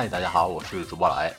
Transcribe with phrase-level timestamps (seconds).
[0.00, 1.30] 嗨，大家好，我是主播老艾。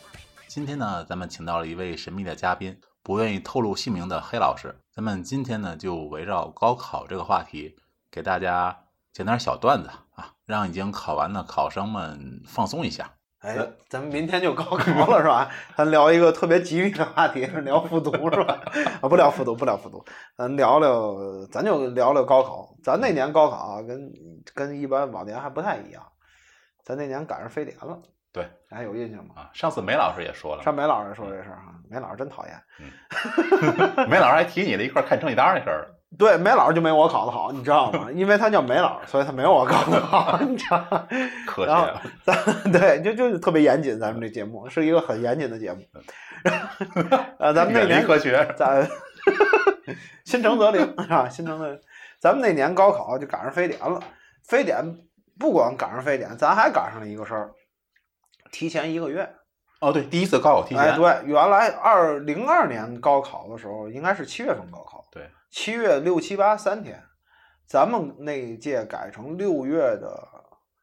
[0.48, 4.72] 今天呢，咱们请到了一位神秘的嘉宾，不愿意透露姓名的黑老师。
[4.96, 7.76] 咱们今天呢，就围绕高考这个话题，
[8.12, 8.78] 给大家
[9.14, 13.10] 讲点小段子啊，让已经考完的考生们放松一下。
[13.40, 13.58] 哎，
[13.90, 15.50] 咱们明天就高考了是吧？
[15.76, 18.62] 咱聊一个特别吉利的话题，聊复读是吧？
[19.02, 20.06] 啊，不聊复读，不聊复读，
[20.38, 21.18] 咱聊聊，
[21.52, 22.76] 咱就聊聊高考。
[22.84, 24.14] 咱那年高考啊，跟
[24.54, 26.04] 跟一般往年还不太一样，
[26.86, 28.00] 咱那年赶上非典了。
[28.34, 29.36] 对，还有印象吗？
[29.36, 32.56] 啊，上次梅老师也说了，上梅老师说这事儿哈，梅老师真讨厌。
[32.80, 35.88] 嗯，梅老师还提你了一块看成绩单那事儿。
[36.20, 38.10] 对，梅老师就没我考得好，你知道吗？
[38.12, 41.08] 因为他叫梅老师，所以他没有我考得好， 你知道吗？
[41.48, 42.02] 可惜了。
[42.24, 45.80] 咱对，就就是特别严谨，咱们这节目是一个很严谨的节目。
[47.40, 48.86] 呃，咱们那 年科学，咱
[50.26, 51.30] 心诚则灵是吧？
[51.30, 51.80] 心诚则灵。
[52.20, 54.02] 咱们那年高考就赶上非典了，
[54.44, 54.84] 非典
[55.40, 57.52] 不光赶上非典，咱还赶上了一个事儿。
[58.52, 59.28] 提前一个月，
[59.80, 60.84] 哦，对，第一次高考提前。
[60.84, 67.02] 哎，对，原来二零二年高考的时候应该是七月份高考，对，七月六七八三天，
[67.66, 70.28] 咱们那一届改成六月的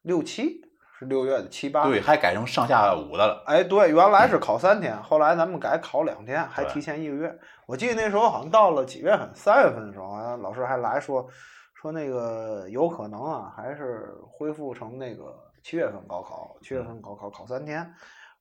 [0.01, 0.61] 六七，
[0.97, 3.43] 是六月的七八，对，还改成上下午的了。
[3.45, 7.39] 哎，对，原来是考三天，后来咱们改考两天，还提前一个月。
[7.67, 11.27] 我记得那时候好像到了几月份，三月份的时候啊，老师还来说
[11.75, 15.25] 说那个有可能啊，还是恢复成那个。
[15.69, 17.87] 七月份高考，七月份高考考三天，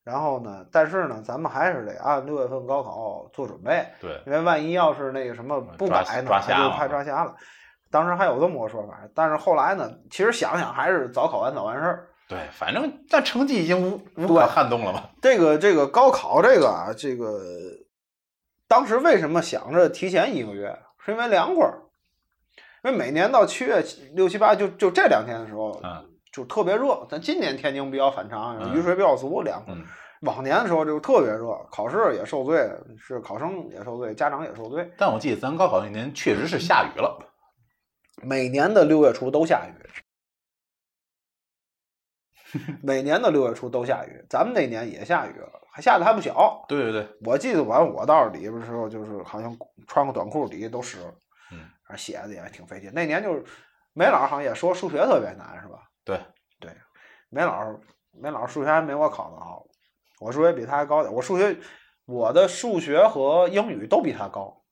[0.02, 3.86] 然后呢，但是呢，咱们还是得按六月份高考做准备。
[4.00, 7.36] 对，因为万一要是那个什么不改呢，他就怕抓瞎了。
[7.90, 12.08] 当时还有这么个说法，但是后来呢，其实想想还是早考完早完事儿。
[12.30, 15.02] 对，反正但成绩已经无无可撼动了嘛。
[15.20, 17.42] 这个这个高考这个啊，这个
[18.66, 20.74] 当时为什么想着提前一个月？
[21.04, 21.82] 是因为凉快儿，
[22.84, 23.84] 因为每年到七月
[24.14, 26.08] 六七八就就这两天的时候，嗯。
[26.32, 29.74] 就特别热，咱今年天津比较反常，雨水比较足，凉快。
[30.22, 32.68] 往年的时候就特别热，考试也受罪，
[32.98, 34.90] 是考生也受罪，家长也受罪。
[34.98, 37.16] 但我记得咱高考那年确实是下雨了，
[38.22, 39.72] 每年的六月初都下雨，
[42.82, 46.64] 每年的六月初都下雨，咱们那年也下雨了，还下的还不小。
[46.68, 49.56] 对对对，我记得完我到里边的时候，就是好像
[49.86, 51.14] 穿个短裤底下都湿了，
[51.52, 52.90] 嗯，写的也挺费劲。
[52.92, 53.44] 那年就是
[53.92, 55.87] 梅老师好像也说数学特别难，是吧？
[56.08, 56.18] 对
[56.58, 56.70] 对，
[57.28, 57.78] 梅老师，
[58.18, 59.62] 梅老师数学还没我考的好，
[60.20, 61.12] 我数学比他还高点。
[61.12, 61.54] 我数学，
[62.06, 64.62] 我的数学和英语都比他高，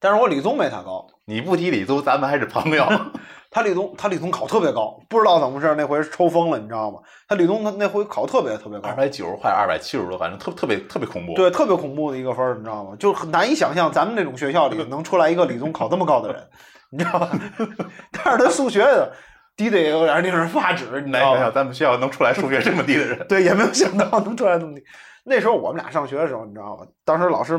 [0.00, 1.06] 但是我理综没他高。
[1.26, 2.84] 你不提理综，咱们还是朋友。
[3.52, 6.98] 他理综，他理综考特别高，不知道怎么回事，那回抽风了，你知道吗？
[7.28, 11.34] 他理综他那回考特别特别高，二百九十块，二百七十多，反正特特别特别恐怖。
[11.34, 12.96] 对，特别恐怖的一个分，你知道吗？
[12.98, 16.50] 就很难以想象咱们这种学校里能出来一个理综考这么高的人，
[16.90, 17.30] 你知道吗？
[18.10, 19.14] 但是他数学的。
[19.56, 24.84] 低的也有点令人发指，你想想，咱们学校能出来数学这么低的人， 对，也没有想到能出来这么低。
[25.24, 26.86] 那时候我们俩上学的时候，你知道吗？
[27.04, 27.56] 当时老师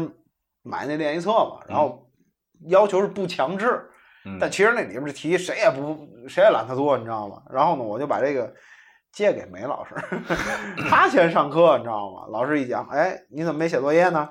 [0.61, 2.07] 买那练习册嘛，然后
[2.67, 3.81] 要求是不强制，
[4.39, 7.41] 但其实那里面的题谁也不谁也懒得做，你知道吗？
[7.50, 8.53] 然后呢，我就把这个
[9.11, 9.95] 借给梅老师，
[10.89, 12.28] 他先上课，你知道吗？
[12.29, 14.29] 老师一讲，哎，你怎么没写作业呢？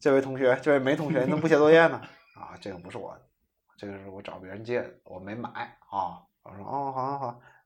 [0.00, 2.00] 这位同学，这位梅同学，你怎么不写作业呢？
[2.34, 3.16] 啊，这个不是我，
[3.78, 6.18] 这个是我找别人借的，我没买啊。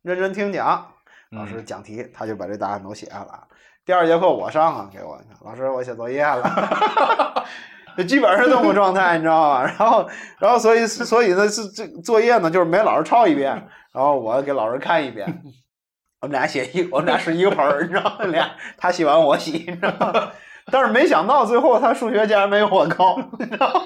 [0.06, 0.86] 认真听讲。
[1.30, 3.40] 老师讲题，他就把这答案都写下来。
[3.84, 7.44] 第二节课我上啊，给我，老师我写作业了，
[7.98, 9.64] 就基本上是这么状态，你知道吧？
[9.76, 10.08] 然后，
[10.38, 13.50] 然后，所以，所以呢，是这作业呢，就是没老师抄一遍，
[13.92, 15.26] 然后我给老师看一遍。
[16.22, 18.24] 我们俩写一，我们俩是一个盆儿，你知道吗？
[18.26, 18.48] 俩
[18.78, 20.30] 他洗完我洗，你知道吗？
[20.70, 23.80] 但是没想到最后他数学竟然没有我高，你知道吗？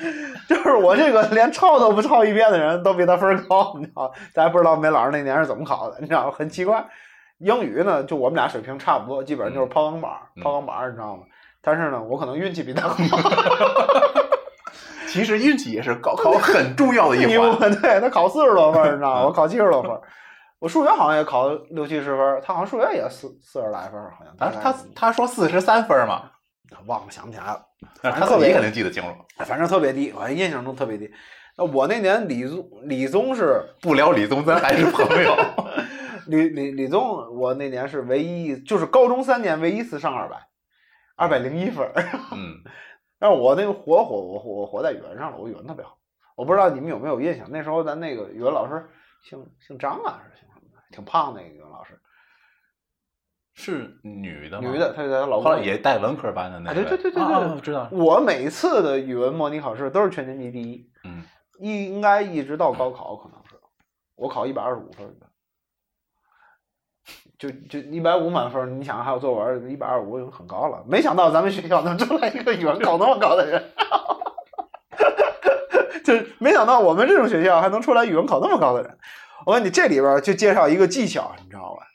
[0.48, 4.12] 就是我这个连抄都不抄一遍的人都比他分高，你知道？
[4.34, 6.30] 咱也不知道梅老师那年是怎么考的，你知道吗？
[6.36, 6.84] 很奇怪。
[7.38, 10.10] 英语呢，就我们俩水平差不多，基本上就是抛钢板，
[10.42, 11.22] 抛钢板，你知道吗？
[11.62, 12.96] 但是呢，我可能运气比他好。
[15.08, 17.58] 其实运气也是高考很重要的一环。
[17.82, 19.22] 对他考四十多分，你知道吗？
[19.26, 19.90] 我考七十多分。
[20.58, 24.36] 我数学好像也考六七十分，他好像数学也四四十来分，好像。
[24.38, 26.30] 他他他说四十三分嘛，
[26.86, 27.62] 忘了想不起来了。
[28.02, 29.10] 他自己肯定记得清楚，
[29.44, 31.10] 反正特别低，我印象中特别低。
[31.56, 35.36] 那我那年理综理综是不聊理综，咱还是朋友。
[36.26, 37.02] 理理理综，
[37.36, 40.36] 我那年是唯一，就是高中三年唯一一次上二百，
[41.16, 41.90] 二百零一分。
[42.32, 42.54] 嗯，
[43.18, 45.96] 但是我那个活活我我活在语文上了，我语文特别好。
[46.36, 48.86] 我不知道你们有没有印象，那时候咱那个语文老师
[49.28, 50.66] 姓姓张啊，是姓什么。
[50.92, 51.98] 挺胖那个语文老师，
[53.60, 54.68] 是女的吗？
[54.70, 56.82] 女的，她在老后来也带文科班的那个。
[56.82, 57.88] 对对对对对，知道。
[57.92, 60.90] 我每次的语文模拟考试都是全年级第一。
[61.04, 61.22] 嗯，
[61.58, 63.56] 应应该一直到高考可能是，
[64.16, 65.06] 我考一百二十五分。
[67.38, 70.84] 就就一百五满分，你想还有作文一百二十五很高了。
[70.86, 73.64] 没想到咱们学校能出来一个语文考那么高的人，
[76.04, 78.98] 就没想到我们这种学校还能出来语文考那么高的人。
[79.46, 81.86] 我问你，这里边就介绍一个技巧，你知道吧？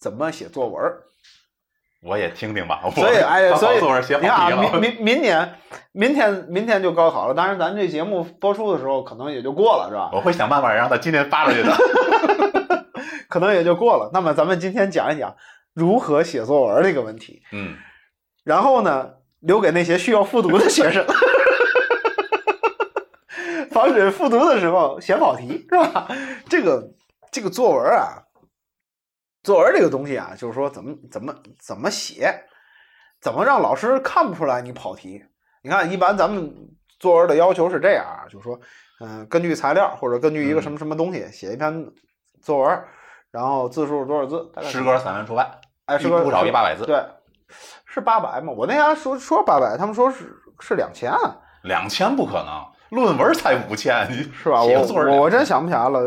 [0.00, 0.82] 怎么写作文？
[2.02, 2.80] 我也听听吧。
[2.94, 5.54] 所以，哎，所以你看啊，明明明年，
[5.92, 7.34] 明天明天就高考了。
[7.34, 10.08] 当然，咱这节目播出的时候可能也就过了，是吧？
[10.14, 11.76] 我会想办法让他今天发出去的。
[13.28, 14.08] 可能也就过了。
[14.10, 15.36] 那么，咱们今天讲一讲
[15.74, 17.42] 如何写作文这个问题。
[17.52, 17.76] 嗯。
[18.42, 19.10] 然后呢，
[19.40, 21.04] 留给那些需要复读的学生，
[23.70, 26.08] 防止复读的时候写跑题，是吧？
[26.48, 26.88] 这个
[27.30, 28.22] 这个作文啊。
[29.42, 32.44] 作文这个东西啊，就是说怎么怎么怎么写，
[33.20, 35.24] 怎么让老师看不出来你跑题？
[35.62, 36.54] 你看，一般咱们
[36.98, 38.58] 作文的要求是这样啊，就是说，
[39.00, 41.90] 嗯，根据材料或者根据一个什么什么东西写一篇
[42.42, 42.84] 作文，
[43.30, 44.50] 然后字数多少字？
[44.62, 45.50] 诗歌、散文除外，
[45.86, 46.84] 哎，诗歌不少于八百字。
[46.84, 47.02] 对，
[47.86, 48.52] 是八百吗？
[48.56, 51.12] 我那家说说八百，他们说是是两千。
[51.62, 52.64] 两千不可能。
[52.90, 54.62] 论文才五千，是吧？
[54.62, 56.00] 我我真想不起来了。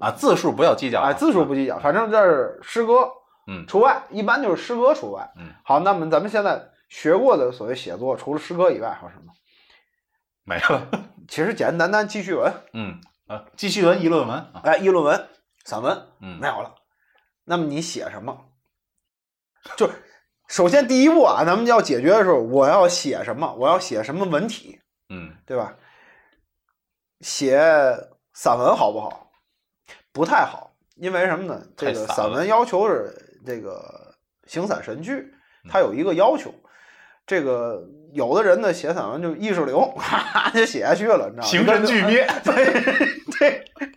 [0.00, 1.00] 啊，字数不要计较。
[1.00, 3.08] 哎，字数不计较，反正这是诗歌，
[3.46, 5.28] 嗯，除外，一般就是诗歌除外。
[5.38, 9.32] 嗯，好，那么咱们现在学过的所谓写作，除了诗歌以外，还有什么？
[10.44, 10.86] 没了。
[11.28, 12.52] 其实简简单单记叙文。
[12.74, 14.46] 嗯啊，记叙文、议论文。
[14.62, 15.28] 哎，议论文、
[15.64, 16.72] 散文，嗯，没有了。
[17.44, 18.36] 那么你写什么？
[19.76, 19.90] 就
[20.48, 23.52] 首先第一步啊，咱们要解决的时候，我要写什么？
[23.54, 24.78] 我要写什么文体？
[25.08, 25.74] 嗯，对吧？
[27.20, 27.58] 写
[28.34, 29.30] 散文好不好？
[30.12, 31.62] 不太好，因为什么呢？
[31.76, 33.14] 这个散文要求是
[33.44, 34.14] 这个
[34.46, 35.32] 形散神聚，
[35.70, 36.52] 它有一个要求。
[37.26, 37.82] 这个
[38.12, 41.48] 有的人呢写散文就意识流，哈 就写下去了，你知道吗？
[41.48, 42.24] 形神俱灭，
[43.38, 43.88] 对对，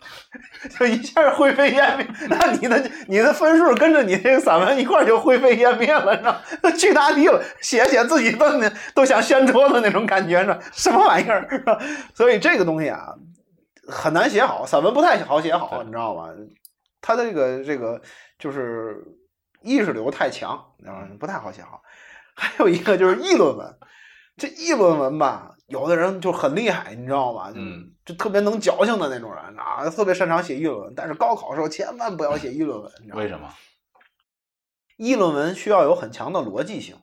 [0.78, 2.08] 就一下灰飞烟灭。
[2.30, 6.72] 那你的你的分数跟着你这个散文一块就灰飞烟灭了，你知道？
[6.78, 8.46] 去大地了，写写自己都
[8.94, 11.48] 都想掀桌子那种感觉，呢，什么玩意儿？
[12.16, 13.14] 所以这个东西啊
[13.88, 16.30] 很难写好，散文不太好写好，你知道吗？
[17.02, 18.02] 他的这个这个
[18.38, 18.98] 就是
[19.62, 20.52] 意识流太强，
[20.86, 21.82] 啊，不太好写好。
[22.36, 23.78] 还有一个就是议论文，
[24.38, 27.52] 这议论文吧，有的人就很厉害，你知道吗？
[27.56, 30.94] 嗯，就特别能矫情的那种人啊，特别擅长写议论文。
[30.96, 33.50] 但是高考的时候千万不要写议论文，你知道为什么？
[34.98, 36.96] 议论文需要有很强的逻辑性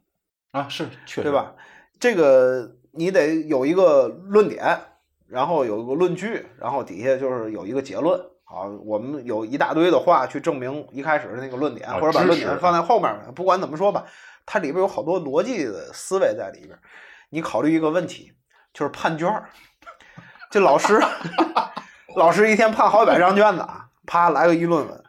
[0.50, 1.54] 啊，是，确实，对吧？
[1.98, 4.78] 这个你得有一个论点，
[5.26, 8.20] 然后有一个论据，然后底下就是有一个结论。
[8.44, 13.12] 好，我们有一大堆的话去证明一开始的那个论点，或者把论点放在后面。
[13.34, 14.04] 不管怎么说吧。
[14.48, 16.78] 它里边有好多逻辑的思维在里边，
[17.30, 18.32] 你考虑一个问题，
[18.76, 19.49] 就是判卷儿。
[20.50, 21.00] 这老师，
[22.14, 25.05] 老师一天判好几百张卷子啊，啪来个议论文，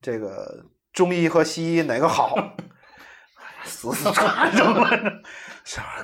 [0.00, 2.34] 这个中医和西医哪个好？
[3.64, 4.88] 死死看着 嘛，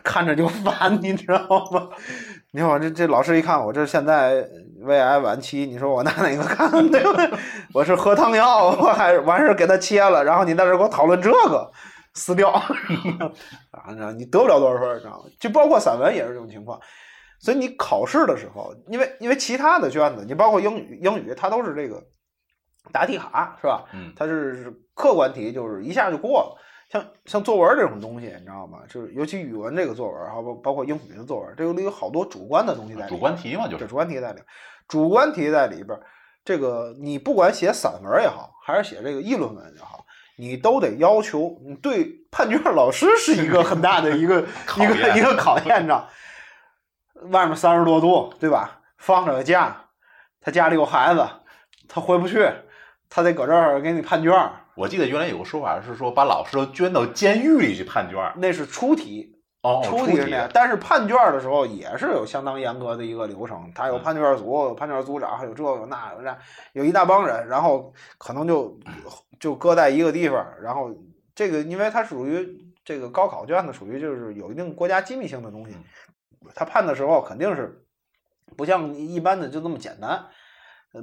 [0.05, 1.39] 看着就烦，你知道
[1.73, 1.89] 吗？
[2.53, 4.47] 你看我这这老师一看我这现在
[4.83, 6.71] 胃癌晚期，你说我拿哪个看？
[6.91, 7.39] 对吧？
[7.73, 11.73] 我是喝汤药，我还完事给他切了，然后你在这给我讨论这个。
[12.15, 12.51] 撕掉
[13.71, 13.93] 啊！
[14.17, 15.31] 你得不了多少分，知道吗？
[15.39, 16.81] 就包括散文也是这种情况。
[17.39, 22.03] 所以你考试的时候，因为因为其他的卷子，你包括英语，英语它都是这个
[22.93, 23.85] 答题卡，是吧？
[23.93, 26.57] 嗯，它是客观题，就是一下就过了。
[26.91, 28.81] 像像作文这种东西，你知道吗？
[28.89, 33.09] 就是尤其语文这个作文，还包包括英语的作文，这里有好多主观的东西在里。
[33.09, 34.41] 主观题嘛，就是主观题在里，
[34.89, 35.99] 主观题在里边。
[36.45, 40.00] 这个你不管写散文也好，还是写这个议论文也好。
[40.41, 44.41] 你都得要求，你对判卷老师是一个很大的一个
[44.79, 46.09] 一个一个考验，着。
[47.31, 48.81] 外面三十多度，对吧？
[48.97, 49.85] 放着个假，
[50.41, 51.29] 他家里有孩子，
[51.87, 52.51] 他回不去，
[53.11, 54.33] 他得搁这儿给你判卷。
[54.75, 58.33] 我记得原来有个说法是说，把老师都捐到监狱里去判卷。
[58.37, 60.51] 那是出题哦，出题是那样。
[60.53, 66.39] 但是判卷的时候也是有相当严格的一个流程，他有判卷组，有判卷组长，还有这有那有那，
[66.73, 68.79] 有一大帮人，然后可能就。
[69.41, 70.95] 就搁在一个地方，然后
[71.35, 72.47] 这个因为它属于
[72.85, 75.75] 这个高考卷子，属于就是有一定国家机密性的东西，
[76.55, 77.83] 他判的时候肯定是
[78.55, 80.27] 不像一般的就那么简单，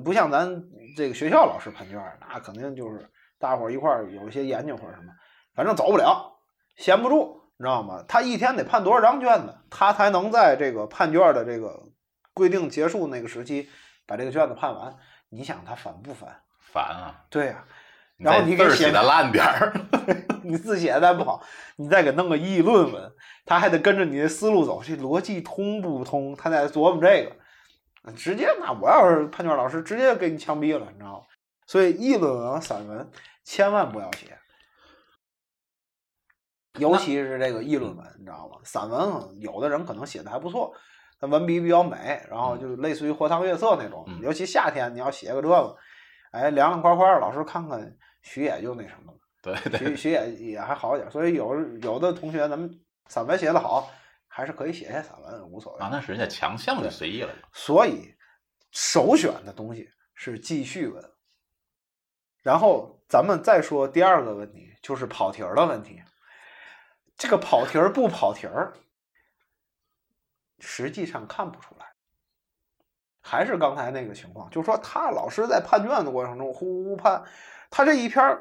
[0.06, 0.64] 不像咱
[0.96, 3.10] 这个学校老师判卷，那肯定就是
[3.40, 5.12] 大伙儿一块儿有一些研究或者什么，
[5.56, 6.38] 反正走不了，
[6.76, 8.04] 闲不住，你知道吗？
[8.08, 11.82] 他一天得判多少张卷子，他才能在这个判卷的这个
[12.34, 13.68] 规定结束那个时期
[14.06, 14.96] 把这个卷子判完？
[15.30, 16.30] 你想他烦不烦？
[16.72, 17.26] 烦啊！
[17.30, 17.64] 对呀。
[18.18, 19.72] 然后你给写的烂点儿，
[20.42, 21.40] 你字写的再不好，
[21.76, 23.12] 你再给弄个议论文，
[23.46, 26.36] 他还得跟着你的思路走，这逻辑通不通？
[26.36, 31.26] 他在琢磨这个，直接那我要是判卷老师，直接给你枪毙了，你知道吗？
[31.68, 33.08] 所以议论文、散文
[33.44, 34.36] 千万不要写，
[36.78, 38.58] 尤其是这个议论文，你知道吗？
[38.64, 40.74] 散文有的人可能写的还不错，
[41.20, 44.06] 他文笔比较美，然后就类似于荷塘月色那种。
[44.22, 45.76] 尤其夏天你要写个这个，
[46.32, 49.18] 哎，凉凉快快，老师看看徐野就那什么了。
[49.42, 51.10] 对对，徐徐野也还好一点。
[51.10, 52.70] 所以有有的同学，咱们
[53.08, 53.90] 散文写的好，
[54.28, 55.80] 还是可以写写散文，无所谓。
[55.80, 57.34] 啊，那是人家强项就随意了。
[57.54, 58.14] 所以
[58.72, 61.04] 首选的东西是记叙文。
[62.44, 66.02] 然后咱们再说第二个问题，就是跑题儿的问题。
[67.18, 68.74] 这个跑题儿不跑题儿，
[70.60, 71.86] 实际上看不出来。
[73.22, 77.24] 还是刚才那个情况，就是说他老师在判卷的过程中呼呼判，
[77.70, 78.40] 他这一篇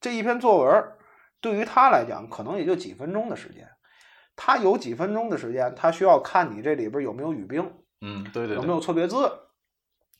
[0.00, 0.92] 这一篇作文，
[1.40, 3.68] 对于他来讲可能也就几分钟的时间。
[4.34, 9.30] 他有几分钟的时间，他需要看你这里边有没有语病，嗯，对对，有没有错别字，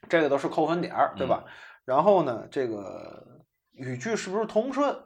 [0.08, 1.44] 这个都是扣分点儿，对吧？
[1.84, 3.42] 然后呢，这个
[3.72, 4.96] 语句是不是通顺？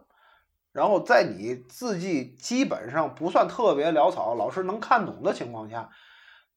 [0.72, 5.88] 然后在你字迹基本上不算特别潦草，老师能看懂的情况下，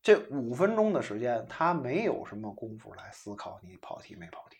[0.01, 4.57] 这五分钟的时间，他没有什么功夫来思考你跑题没跑题。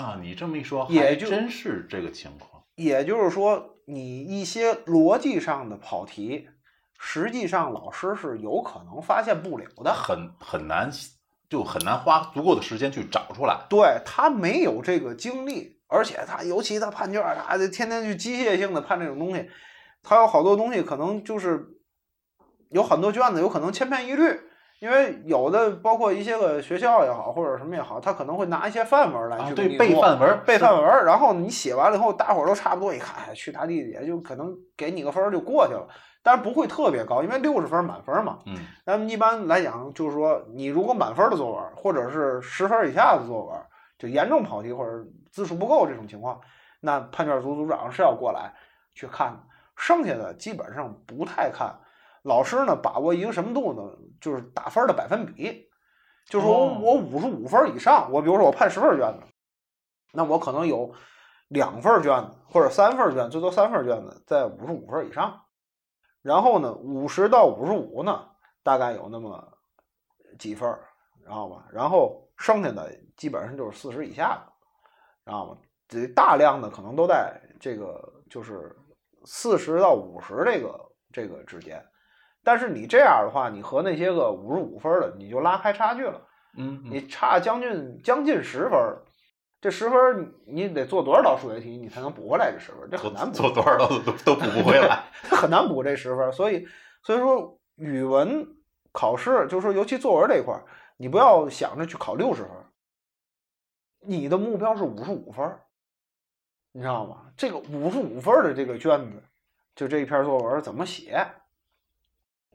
[0.00, 2.64] 啊，你这么一说，也就真是这个情况。
[2.76, 6.48] 也就是说，你一些逻辑上的跑题，
[6.98, 10.90] 实际上老师是有可能发现不了的，很很难。
[11.48, 13.66] 就很难花足够的时间去找出来。
[13.68, 19.50] 对他没有这个精力，而且他尤其他判卷，他得天天去机械性的判这种东西，
[20.02, 21.66] 他有好多东西可能就是
[22.70, 24.22] 有很多卷子有可能千篇一律，
[24.80, 35.86] 因为有的包括一些个学校也好或者什么也好，他可能会拿一些范文来去对背范文，背范文，然后你写完了以后，大伙儿都差不多一看，去他地也就可能给你个分就过去了。
[36.22, 38.40] 但是不会特别高，因为六十分满分嘛。
[38.44, 38.54] 嗯，
[38.84, 43.58] 咱们一般来讲，就是说，你如果满分的作文，或者是十分以下的作文，
[43.98, 44.90] 就严重跑题或者
[45.30, 46.40] 字数不够这种情况，
[46.80, 48.54] 那判卷组组长是要过来
[48.94, 49.46] 去看。
[49.76, 51.74] 剩下的基本上不太看。
[52.22, 53.82] 老师呢，把握一个什么度呢？
[54.20, 55.70] 就是打分的百分比，
[56.26, 59.26] 就是说我五十五分以上，我比如说我判十份卷子，
[60.12, 60.94] 那我可能有
[61.48, 65.40] 两份卷子或者三份卷，最多三份卷子在五十五分以上。
[66.20, 68.28] 然后呢，五十到五十五呢，
[68.62, 69.58] 大概有那么
[70.38, 70.78] 几分儿，
[71.22, 71.64] 知道吧？
[71.72, 74.49] 然后剩下的基本上就是四十以下的，
[75.30, 75.56] 知道吗？
[75.88, 78.76] 这大量的可能都在这个就是
[79.24, 80.78] 四十到五十这个
[81.12, 81.82] 这个之间。
[82.42, 86.20] 但是你这样的话，你和那些个五十五分的，你就拉开差距了。
[86.56, 88.72] 嗯，你差将近将近十分。
[89.60, 92.88] 这十分你得做多少道数学题，你才能补回来这十分？
[92.90, 93.36] 这很难补。
[93.36, 96.32] 做多少道都都补不回来， 很难补这十分。
[96.32, 96.66] 所以，
[97.02, 98.46] 所以说语文
[98.90, 100.58] 考试，就是说尤其作文这一块
[100.96, 102.52] 你不要想着去考六十分，
[104.00, 105.58] 你的目标是五十五分，
[106.72, 107.26] 你知道吗？
[107.36, 109.22] 这个五十五分的这个卷子，
[109.74, 111.26] 就这一篇作文怎么写？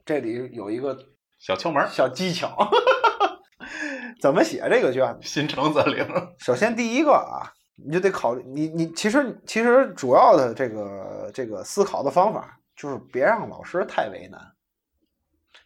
[0.04, 0.96] 这里有一个
[1.38, 2.56] 小窍门、小技巧。
[4.20, 5.28] 怎么写这个卷子？
[5.28, 6.06] 心诚则灵。
[6.38, 14.40] 首先第一个啊，你就得考虑你你其实其实主要的这个这个思考的方法就是别让老师太为难，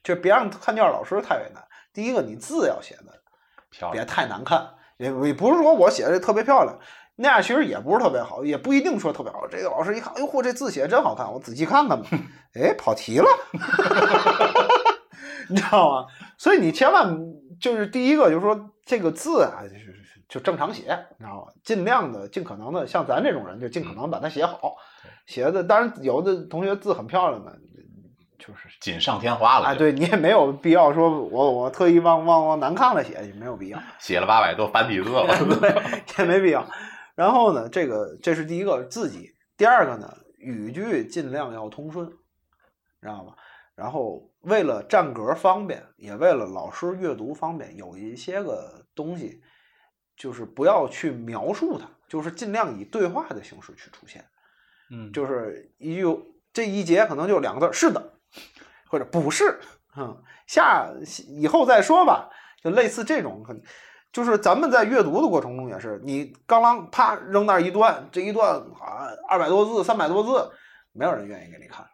[0.02, 1.64] 就别让看卷老师太为难。
[1.92, 6.78] 第一个，你字要写的，别太难看，也也不是说我写的特别漂亮，
[7.16, 9.46] 那样其实也不是特别好，也不一定说特别好。
[9.48, 12.08] 这个老师一看，哎呦嚯，这字写的真好看，我仔细看看吧。
[12.54, 13.26] 哎，跑题了，
[15.48, 16.06] 你知道吗？
[16.36, 17.18] 所以你千万。
[17.60, 19.94] 就是第一个，就是说这个字啊，就是
[20.26, 20.84] 就正常写，
[21.18, 21.52] 你知道吗？
[21.62, 24.76] 尽量的、尽可能的，像咱这种人，就尽可能把它写好。
[25.26, 27.54] 写的当然有的同学字很漂亮的，
[28.50, 29.66] 就是锦上添花了。
[29.66, 33.80] 哎，对你也没有必要说我我特意往往往难看了写，也没有必要。
[34.00, 35.26] 写了八百多繁体字了
[35.60, 35.82] 对，
[36.18, 36.66] 也没必要。
[37.14, 42.08] 然后呢，这个这是第一个自己，第二个呢，语句尽量要通顺，
[43.00, 43.34] 知道吧？
[43.76, 44.26] 然后。
[44.44, 49.42] 为了占格方便，也为了老师阅读方便，有一些个东西，
[50.16, 54.24] 就是不要去描述它，就是尽量以对话的形式去出现。
[54.90, 56.06] 嗯，就是一句
[56.54, 58.14] 这一节可能就两个字，是的，
[58.88, 59.58] 或者不是，
[59.96, 60.88] 嗯，下
[61.28, 62.28] 以后再说吧，
[62.62, 63.44] 就类似这种，
[64.12, 70.50] 就是咱们在阅读的过程中也是，你刚刚啪扔那一段，这一段啊二百多字、三百多字，
[70.92, 71.86] 没有人愿意给你看。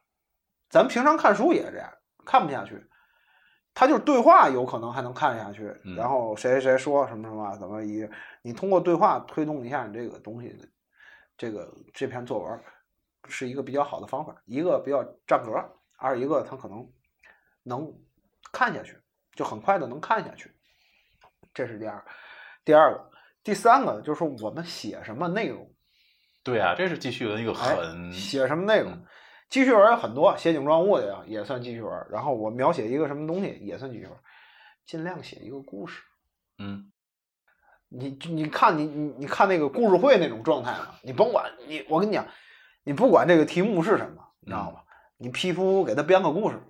[0.68, 1.92] 咱们平常看书也是这样。
[2.24, 2.84] 看不下去，
[3.72, 8.04] 他就是对话有可能还能看下去，然后谁谁说什么什么怎么一，
[8.42, 10.58] 你通过对话推动一下你这个东西，
[11.36, 12.60] 这个这篇作文
[13.28, 15.52] 是一个比较好的方法，一个比较占格，
[15.96, 16.90] 二一个他可能
[17.62, 17.92] 能
[18.52, 18.98] 看下去，
[19.34, 20.54] 就很快的能看下去，
[21.52, 22.04] 这是第二，
[22.64, 23.10] 第二个，
[23.42, 25.72] 第三个就是我们写什么内容。
[26.42, 29.04] 对啊，这是记叙文一个很写什么内容。
[29.48, 32.06] 记叙文有很多，写景状物的呀也算记叙文。
[32.10, 34.16] 然后我描写一个什么东西也算记叙文，
[34.84, 36.02] 尽量写一个故事。
[36.58, 36.92] 嗯，
[37.88, 42.26] 你你看你你你看那个故事会那种状态嘛，你甭管你，我跟你讲，
[42.84, 44.80] 你不管这个题目是什么，你知道吗？
[45.18, 46.60] 你皮肤给他编个故事，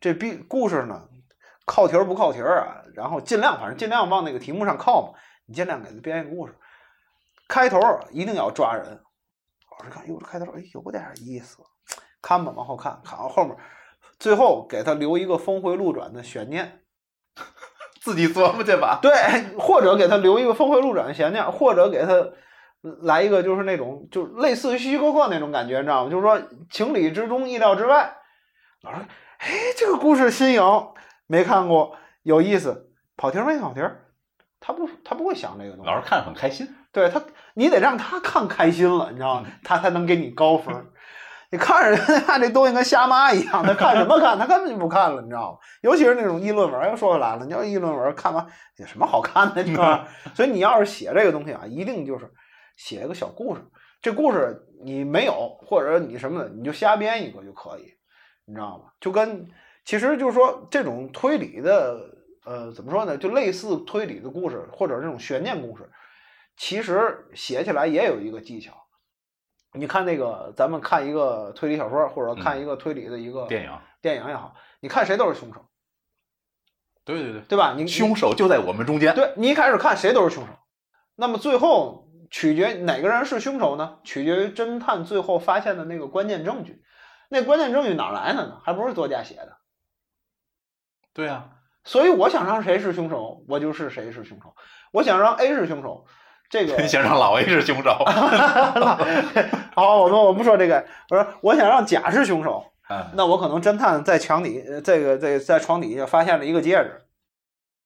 [0.00, 1.08] 这编故事呢
[1.64, 6.54] 靠题儿不靠题儿啊，然后尽量反正尽量往那个题目上靠嘛，你尽量给他编一个故事，
[7.48, 7.78] 开头
[8.10, 9.00] 一定要抓人。
[9.70, 11.58] 老师看，哟，这开头哎有点意思，
[12.20, 13.56] 看吧，往后看，看到后面，
[14.18, 16.80] 最后给他留一个峰回路转的悬念。
[18.02, 18.98] 自己琢磨去吧。
[19.00, 19.12] 对，
[19.56, 22.32] 或者给他留一个峰回路转的悬念，或者给他
[23.02, 26.10] 来一个就是那种就类似于希区柯克那种感觉，你知道吗？
[26.10, 28.12] 就是说情理之中，意料之外。
[28.82, 28.98] 老师，
[29.38, 30.62] 哎，这个故事新颖，
[31.26, 33.80] 没看过，有意思，跑题没跑题？
[34.58, 35.90] 他不，他不会想这个东西。
[35.90, 36.68] 老师看很开心。
[36.92, 37.22] 对他，
[37.54, 39.46] 你得让他看开心了，你知道吗？
[39.64, 40.74] 他才能给你高分。
[41.50, 44.38] 你看着 看这东西跟瞎妈一样，他看什么看？
[44.38, 45.58] 他根本就不看了，你知道吗？
[45.82, 48.46] 尤其是那种议论文，又说回来了，你要议论文看完
[48.78, 50.04] 有什么好看的，你知道吗？
[50.34, 52.30] 所以你要是写这个东西啊，一定就是
[52.76, 53.62] 写一个小故事。
[54.00, 57.94] 这故事你没有，或者你什么的，你就瞎编一个就可以，
[58.44, 58.92] 你知道吗？
[59.00, 59.48] 就跟
[59.84, 62.00] 其实就是说这种推理的，
[62.44, 63.16] 呃，怎么说呢？
[63.16, 65.88] 就类似推理的故事，或者这种悬念故事，
[66.56, 68.72] 其实写起来也有一个技巧。
[69.74, 73.70] 你看那个，咱们看一个推理小说，或者看一个推理的一个电影，
[74.02, 75.64] 电影也好，你看谁都是凶手。
[77.04, 77.74] 对对对，对吧？
[77.76, 79.14] 你凶手就在我们中间。
[79.14, 80.52] 对你一开始看谁都是凶手，
[81.14, 83.98] 那么最后取决哪个人是凶手呢？
[84.02, 86.82] 取决于侦探最后发现的那个关键证据。
[87.28, 88.58] 那关键证据哪来的呢？
[88.64, 89.58] 还不是作家写的。
[91.12, 91.50] 对啊，
[91.84, 94.54] 所以我想让谁是凶手，我就是谁是凶手。
[94.92, 96.04] 我想让 A 是凶手。
[96.50, 97.90] 这个你 想让老 A 是凶手，
[99.74, 102.62] 好，我们我不说这个，我说我想让甲是凶手，
[103.14, 107.06] 那我可能侦探在墙底，这个在在床底下发现了一个戒指，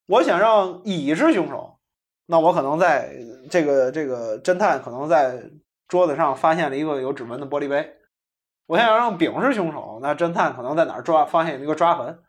[0.05, 1.76] 我想让乙是凶手，
[2.27, 3.15] 那我可能在
[3.49, 5.41] 这个这个侦探可能在
[5.87, 7.95] 桌子上发现了一个有指纹的玻璃杯，
[8.67, 12.19] 我想让丙是凶手，那侦探可能在哪儿抓发现一个抓痕，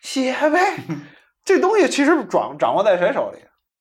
[0.00, 0.78] 写呗，
[1.44, 3.38] 这东西其实掌掌握在谁手里？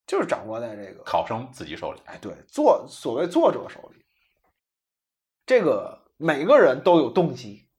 [0.07, 4.03] 就是掌握在这个考生自己手里，哎，对，作所谓作者手里，
[5.45, 7.69] 这个每个人都有动机，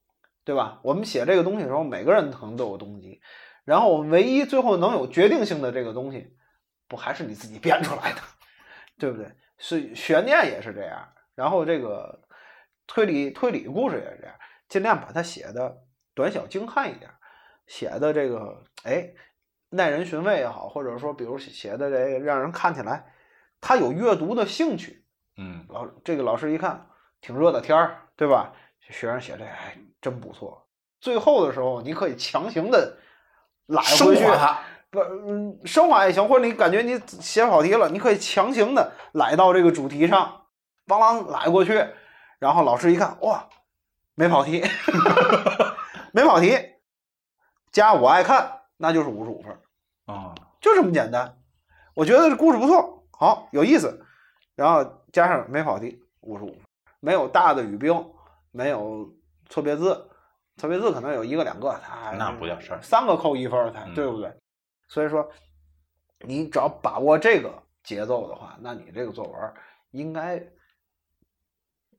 [0.45, 0.81] 对吧？
[0.83, 3.21] 我们写这个东西的时候，每个人可能都有动机，
[3.65, 6.35] 然后唯一最后能有决定性的这个东西，
[6.93, 8.21] 不还是你自己编出来的，
[8.99, 9.27] 对不对？
[9.57, 12.23] 是悬念也是这样，然后这个
[12.87, 14.37] 推理推理故事也是这样，
[14.69, 15.83] 尽量把它写的
[16.15, 17.11] 短小精悍一点，
[17.67, 19.11] 写的这个哎。
[19.75, 23.11] 耐人寻味也好，或者说，比如写的这个让人看起来
[23.59, 25.03] 他有阅读的兴趣，
[25.39, 26.87] 嗯，老这个老师一看
[27.23, 28.53] 挺热的天儿，对吧？
[28.81, 30.69] 学生写这哎真不错。
[31.01, 32.99] 最后的时候，你可以强行的
[33.65, 34.27] 拉回去，
[34.93, 40.43] 不，嗯，升华也行，或者你感觉你写跑题了，你可以强行的来到这个主题上，
[40.87, 41.83] 邦啷来过去，
[42.39, 43.49] 然后老师一看，哇，
[44.15, 44.63] 没跑题，
[46.13, 46.59] 没跑题，
[47.73, 48.61] 加我爱看。
[48.77, 49.57] 那就是五十五分
[50.07, 51.39] 啊，就这么简单。
[51.95, 54.05] 我觉得这故事不错，好有意思，
[54.57, 56.59] 然后加上没跑题，五十五分。
[57.01, 57.95] 没有大的语病，
[58.51, 59.09] 没有
[59.49, 60.11] 错别字，
[60.57, 64.31] 错别字可能有一个两个，他那不叫事儿，三个扣一分才对不对？
[64.93, 65.27] 所以说，
[66.21, 67.51] 你只要把握这个
[67.83, 69.55] 节奏的话，那你这个作文
[69.91, 70.43] 应该。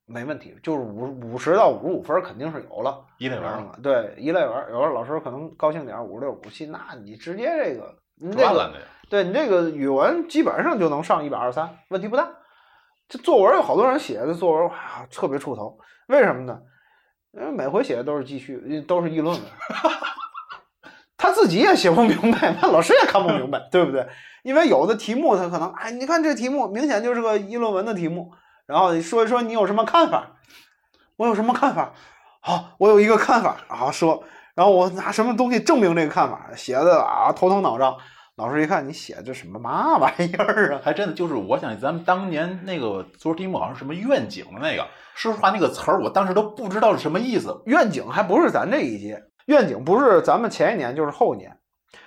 [0.06, 3.04] 没问题，就是五五十到五十五分肯定是有了。
[3.20, 7.98] 一类文对一类文，有的老师可能高兴点，五十六、五七，那你直接这个
[8.34, 8.76] 赚了
[9.10, 12.30] 对你这个语文基本上就能上一百二三，问题不大。
[13.08, 15.80] 这作文有好多人写的作文哇特别出头，
[16.10, 16.62] 为什么呢？
[17.32, 19.90] 因为每回写的都是记叙，都是议论文，他
[21.34, 24.08] 自己也写不明白， 那老师也看不明白， 对不对？
[24.44, 28.32] 因为有的题目他可能哎，你看这题目明显就是个议论文的题目。
[28.66, 30.38] 然后你说一说你有什么看法？
[31.18, 31.92] 我有什么看法？
[32.40, 34.24] 好，我有一个看法啊，说，
[34.56, 36.50] 然后我拿什么东西证明这个看法？
[36.56, 37.98] 写的啊头疼脑胀。
[38.36, 40.82] 老师一看你写这什么嘛玩意儿啊？
[40.84, 47.62] 还真的就是，我想咱们当年那个作文题目好像什么愿景的那个，说实话那个词儿我当时都不知道是什么意思。
[47.68, 51.58] 愿景还不是咱这一届，愿景不是咱们前一年就是后一年。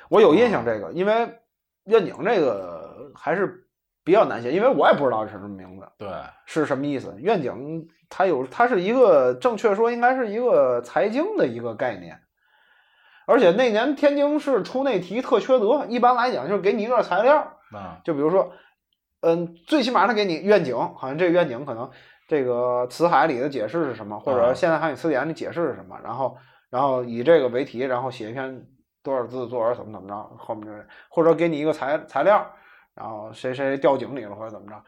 [0.08, 1.38] 我有印象这个，因为
[1.84, 3.62] 愿景这个还是。
[4.06, 6.08] 比较难写，因为我也不知道是什么名字，对，
[6.44, 7.12] 是什么意思？
[7.18, 12.16] 愿景它有，它是一个正确说应该是一个财经的一个概念，
[13.26, 17.36] 而且那年天津市出那题特缺德，一般来讲就是给你一段材料，
[17.72, 18.52] 啊，就比如说
[19.22, 21.90] 嗯，最起码他给你愿景，好像这个愿景可能
[22.28, 26.36] 这个词海里的解释是什么，或者现代汉语词典里解释是什么，然后
[26.70, 28.66] 然后以这个为题，然后写一篇
[29.02, 32.46] 多少字的作文，怎么怎么着，后面就是或者给你一个材材料，
[32.94, 34.82] 然后谁谁掉井里了或者怎么着。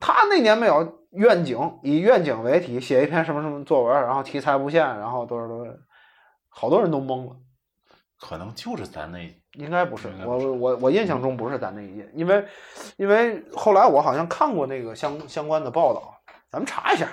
[0.00, 5.72] 他那年没有愿景，以愿景为题写一篇什么什么作文，然后题材不限，然后多少多少，
[6.48, 7.36] 好多人都懵了。
[8.18, 9.18] 可能就是咱那，
[9.52, 12.46] 应该不是我我我印象中不是咱那一届，因为
[12.96, 16.14] 因为后来我好像看过那个相相关的报道，
[16.50, 17.08] 咱们查一下。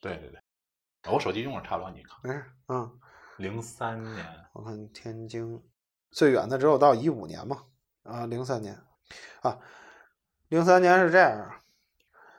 [0.00, 2.18] 对对对，我手机用着差不多，你看。
[2.24, 2.98] 嗯嗯，
[3.36, 5.62] 零三年，我看天津
[6.10, 7.64] 最远的只有到一五年嘛，
[8.02, 8.78] 啊，零三年
[9.42, 9.58] 啊，
[10.48, 11.52] 零三年是这样。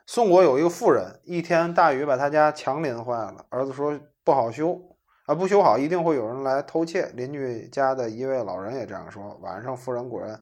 [0.06, 7.06] 宋国有一个妇人，一天大雨把他家墙淋坏了，儿子说不好修啊，不修好一定会有人来偷窃。
[7.14, 9.36] 邻居家的一位老人也这样说。
[9.36, 10.40] 晚上妇人果然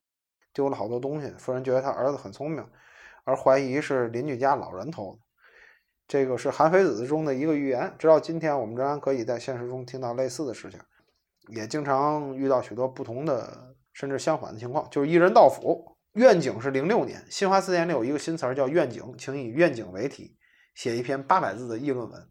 [0.53, 2.67] 丢了好多东西，妇人觉得他儿子很聪明，
[3.25, 5.19] 而怀疑是邻居家老人偷的。
[6.07, 10.79] 这个是《韩非子》中的一个寓言，直到今天我们仍然可以在现实中听到类似的事情，
[11.49, 15.97] 也经常遇到许多不同的甚至相反的情况，就是一人到府。
[16.13, 20.35] 愿景是零六年，新华字典里有一个新词儿叫愿景，请以愿景为题
[20.73, 22.27] 写一篇八百字的议论文。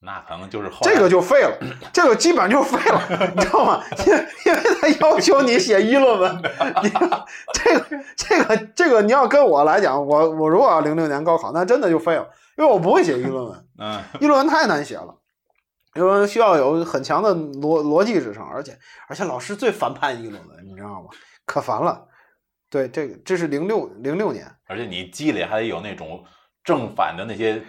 [0.00, 1.56] 那可能就是这个就废了，
[1.92, 3.84] 这个基本就废了，你知道吗？
[4.06, 4.12] 因
[4.46, 6.36] 因为他要求你写议论文，
[6.82, 6.90] 你
[7.52, 12.28] 这个这个这个你要跟我来讲，我我如果要零六年高考，那真的就废了，
[12.58, 15.16] 因为我不会写议论文，嗯，议论文太难写了，
[15.94, 18.76] 因为需要有很强的逻逻辑支撑，而且
[19.08, 21.08] 而且老师最烦判议论文，你知道吗？
[21.46, 22.06] 可烦了。
[22.68, 26.22] 对，这个这是零六零六年，而且你积累还得有那种
[26.64, 27.62] 正反的那些，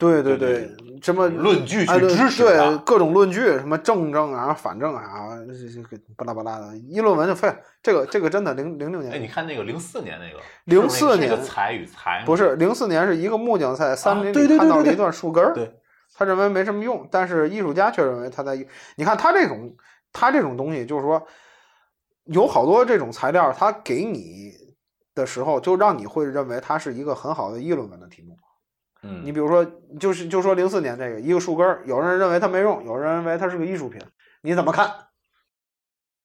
[0.00, 7.56] 对对对，什么论据去支持对各种论据，什么正正啊、反正啊，这这巴拉巴拉的，议论文就废了。
[7.82, 11.78] 这个这个真的零零六年，哎，你看那个零四年那个，零四年才
[12.24, 15.72] 不是零四年是一个木匠在森林里看到了一段树根儿，对，
[16.14, 18.56] 他认为没什么用，但是艺术家却认为他在，
[18.96, 19.72] 你看他这种
[20.12, 21.22] 他这种东西就是说。
[22.26, 24.52] 有好多这种材料，他给你
[25.16, 28.36] 的时候，就让你会认为它是一个很好的议论文的题目。
[29.02, 29.64] 嗯，你比如说，
[29.98, 34.00] 就是就说零四年这个一个树根，有人认为它没用，有人认为它是个艺术品，
[34.42, 34.86] 你怎么看？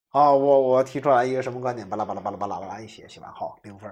[0.10, 1.90] 啊，我我提出来一个什么观点？
[1.90, 3.90] 巴拉巴拉巴拉巴拉巴拉一写，写完好零分。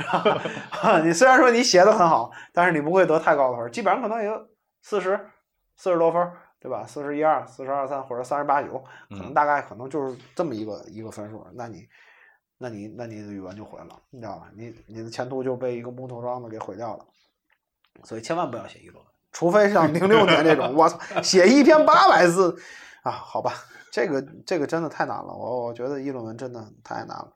[1.04, 4.48] 你虽然说你写的很好，但是你不会得太高的分，基本上可能也就
[4.82, 5.18] 四十
[5.76, 6.30] 四十多分。
[6.58, 6.84] 对吧？
[6.84, 11.46] 四十一二、四十二三或者三十八九，可能大概可能就是这么一个一个分数。
[11.52, 11.86] 那你，
[12.58, 14.50] 那你，那你的语文就毁了，你知道吧？
[14.56, 17.04] 你你的前途就被一个木头桩子给毁掉了。
[18.04, 22.56] 所以千万不要写议论文，除非像零六年那种，我操，写一篇八百字
[23.02, 23.10] 啊？
[23.10, 23.52] 好吧，
[23.92, 25.32] 这个这个真的太难了。
[25.32, 27.32] 我我觉得议论文真的太难了，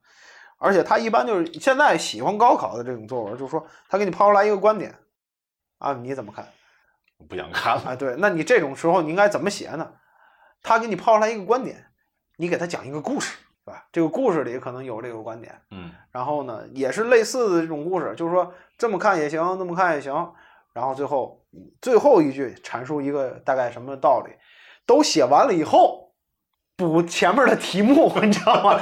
[0.58, 4.94] 而且他一般就是现在喜欢高考的这种作文，就是说他给你抛出来一个观点
[5.78, 6.46] 啊，你怎么看？
[7.28, 7.82] 不想看了。
[7.86, 9.92] 哎，对，那你这种时候你应该怎么写呢？
[10.62, 11.84] 他给你抛出来一个观点，
[12.36, 13.86] 你给他讲一个故事，是吧？
[13.92, 20.32] 这个故事里可能有这个观点，嗯，然后呢，也是类似的这种故事，就是说这么看也行，那么看也行，
[20.72, 21.42] 然后最后
[21.80, 24.32] 最后一句阐述一个大概什么道理，
[24.86, 26.12] 都写完了以后
[26.76, 28.80] 补前面的题目， 你知道吗？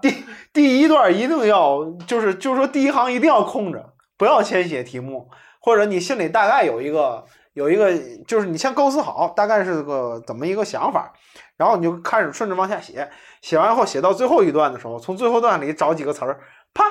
[0.00, 5.28] 第第一段一定要就是就是说第一行一定要空着，不要先写题目。
[5.64, 11.12] 或者你心里大概有一个有一个，就是你先构思好，大概是个怎么一个想法，
[11.56, 13.08] 然后你就开始顺着往下写，
[13.42, 16.40] 写完以后写到最后一段的时候，从最后段里找几个词儿，
[16.74, 16.84] 啪，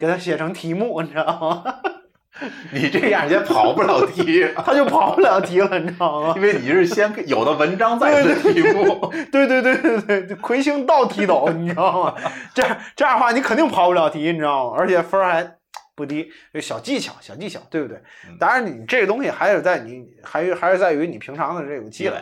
[0.00, 1.62] 给它写成题目，你知道吗？
[2.72, 6.34] 你这样也跑不了题，他就跑不了题了，你知道吗？
[6.36, 12.14] 因为你是先有的文章再的题目，对对对对对，魁星倒提斗，你知道吗？
[12.54, 14.76] 这样这样的话，你肯定跑不了题，你知道吗？
[14.78, 15.58] 而且分儿还。
[15.94, 18.00] 不低，就小技巧，小技巧，对不对？
[18.38, 22.14] 当然，你这个东西还是在你，还还是在于你平常的这种积累。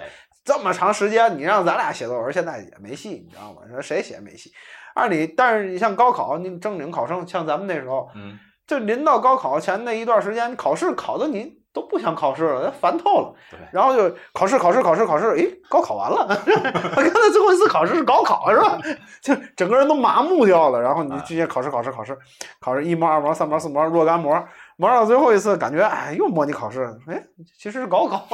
[0.42, 3.60] 这么长时间，你让咱俩写作文，现在也没戏，你知道吗？
[3.70, 4.50] 说谁写没戏？
[4.94, 11.64] 按理，但是你像高考，你正经考生，像咱们那时候，嗯，就临到高考前那一段时间，考试考的你。
[11.76, 13.34] 都不想考试了，烦透了。
[13.70, 15.26] 然后就考试，考试，考试，考试。
[15.36, 16.26] 诶，高考完了。
[16.40, 18.78] 刚才最后一次考试是高考，是吧？
[19.20, 20.80] 就整个人都麻木掉了。
[20.80, 22.16] 然后你直接考试，考试，考试，
[22.60, 24.42] 考试一模、二模、三模、四模，若干模，
[24.78, 26.98] 模到最后一次，感觉哎，又模拟考试。
[27.08, 27.22] 哎，
[27.58, 28.26] 其实是高考。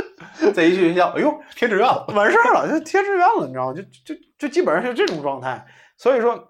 [0.54, 3.74] 这一去学校，哎呦，贴志愿了，完事儿了，就贴志愿了，你知道吗？
[3.74, 5.62] 就就就基本上是这种状态。
[5.98, 6.48] 所以说，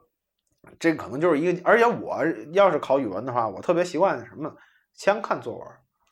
[0.78, 1.60] 这可能就是一个。
[1.64, 2.18] 而且我
[2.52, 4.52] 要是考语文的话，我特别习惯什么？
[4.94, 5.66] 先看作文。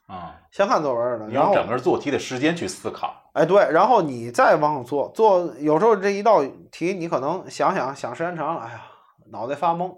[0.07, 3.14] 啊，先看作文的，然后整个做题的时间去思考。
[3.33, 8.83] 哎，对，然后你再往后做，做有时候这一道题你可能想想想时间长了，哎呀，
[9.31, 9.97] 脑袋发懵。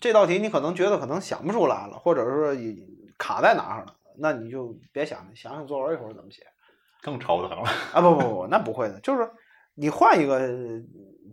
[0.00, 2.56] 这道题你可能觉得可能想不出来了，或者说
[3.18, 6.42] 卡在哪儿了，那你就别想了，想想作文一会儿怎么写，
[7.02, 8.00] 更头疼了啊！
[8.00, 9.30] 不不不，那不会的，就是
[9.74, 10.40] 你换一个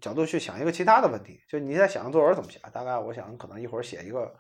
[0.01, 4.33] 角度去想一个其他的问题，就你在想作文怎么写，大概我想可能一会儿写一个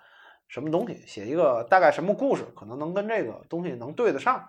[0.47, 4.47] 什么东西，写一个大概什么故事，可能能跟这个东西能对得上，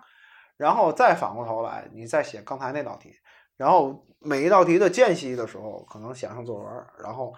[0.57, 3.13] 然后再反过头来你再写刚才那道题，
[3.57, 6.67] 然后每一道题的间隙的时候，可能想上作文，
[7.03, 7.33] 然后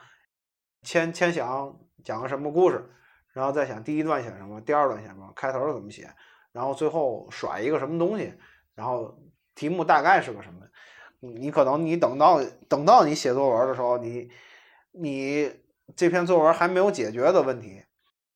[0.82, 1.78] 先先想。
[2.04, 2.84] 讲个什么故事，
[3.32, 6.14] 然后再想第一段写什么，第二段写什么，开头怎么写，
[6.52, 8.34] 然后最后甩一个什么东西，
[8.76, 9.18] 然后
[9.56, 10.60] 题目大概是个什么？
[11.24, 14.30] 你可能你等到等到你写作文的时候，你
[14.92, 15.50] 你
[15.96, 17.82] 这篇作文还没有解决的问题，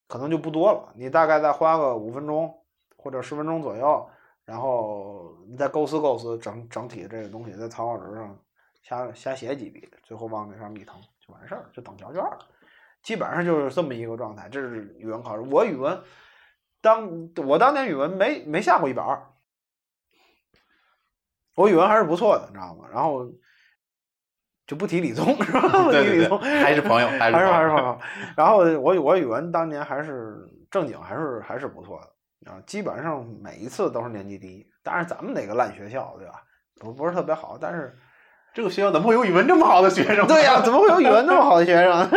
[0.07, 0.93] 可能就不多了。
[0.95, 2.53] 你大概再花个五分钟
[2.95, 4.09] 或者十分钟左右，
[4.45, 8.39] 然后你再构思构思整整体这个东西，在草稿纸上
[8.83, 12.39] 瞎瞎写几笔，最后往那上一腾就完事儿，就等交卷了。
[13.03, 15.41] 基本上就是这么一个状态，这是语文考试。
[15.41, 16.01] 我语文
[16.81, 19.21] 当我当年语文没没下过一百二，
[21.57, 22.85] 我语文还是不错的，你知道吗？
[22.93, 23.25] 然后
[24.67, 25.61] 就不提理综是吧？
[25.83, 27.99] 不提李宗还是朋友， 还是还是朋友。
[28.37, 30.37] 然后我我语文当年还是
[30.69, 32.61] 正经，还是还是不错的啊。
[32.67, 34.65] 基本上每一次都是年级第一。
[34.83, 36.43] 当然咱们哪个烂学校对吧？
[36.79, 37.97] 不不是特别好，但是。
[38.53, 40.25] 这个学校怎么会有语文这么好的学生？
[40.25, 42.09] 对呀，怎么会有语文这么好的学生？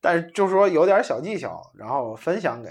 [0.00, 2.70] 但是就是说有点小技巧，然后分享给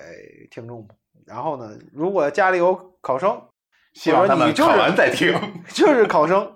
[0.49, 0.87] 听众。
[1.27, 3.39] 然后呢，如果家里有考生，
[3.93, 5.33] 希望他们考完再听，
[5.69, 6.55] 就是考生，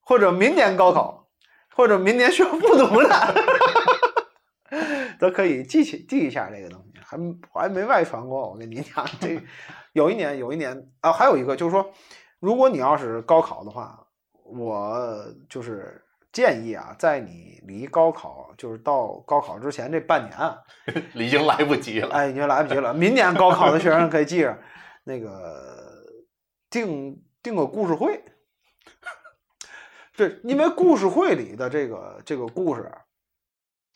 [0.00, 1.26] 或者明年高考，
[1.74, 3.34] 或者明年需要复读的，
[5.18, 7.00] 都可以记起记一下这个东西。
[7.02, 7.16] 还
[7.52, 9.40] 还没外传过，我跟你讲，这
[9.92, 11.90] 有一年有一年啊，还有一个就是说，
[12.38, 14.04] 如果你要是高考的话。
[14.50, 20.56] 我就是建议啊，在你离高考就是到高考之前这半年啊，
[21.12, 22.08] 已经来不及了。
[22.08, 22.94] 哎，已经来不及了。
[22.94, 24.58] 明年高考的学生可以记着，
[25.04, 25.97] 那个
[26.70, 28.24] 定定个故事会。
[30.16, 32.90] 对因为故事会里的这个这个故事，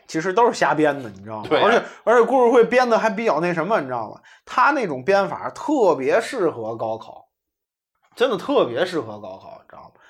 [0.07, 1.49] 其实都是瞎编的，你知道吗？
[1.51, 4.21] 而且而且故事会编的还比较那什么，你知道吗？
[4.45, 7.29] 他那种编法特别适合高考，
[8.15, 10.01] 真的特别适合高考，你知道吗？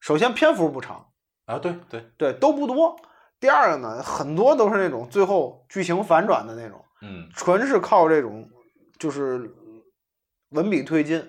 [0.00, 1.04] 首先篇幅不长
[1.46, 2.94] 啊，对对对，都不多。
[3.40, 8.48] 第二个呢，很多都是那种最后剧情反转的那种，嗯，纯是靠这种
[9.00, 9.52] 就是
[10.50, 11.28] 文笔推进，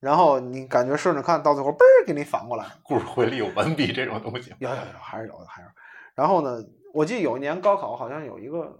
[0.00, 2.66] 然后你感觉顺着看到最后嘣儿给你反过来。
[2.82, 4.54] 故事会里有文笔这种东西？
[4.58, 5.68] 有有有，还是有的，还是。
[6.14, 8.78] 然后呢，我记得有一年高考好像有一个，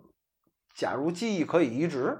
[0.74, 2.18] 假如记忆可以移植。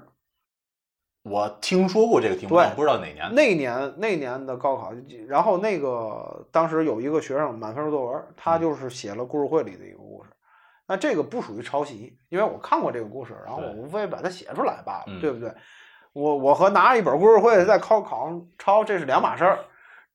[1.23, 3.29] 我听说过这个题目，对，不知道哪年。
[3.35, 4.93] 那年那年的高考，
[5.27, 10.29] 然后那个当时有一个学生满分作文，他就是写了故事会里的一个故事。
[10.87, 15.53] 那这个不属于抄袭，因为我看过这个故事，然后我无非把它写出来罢了，对不对？
[16.13, 19.57] 我我和拿一本故事会在考考上抄，这是两码事儿，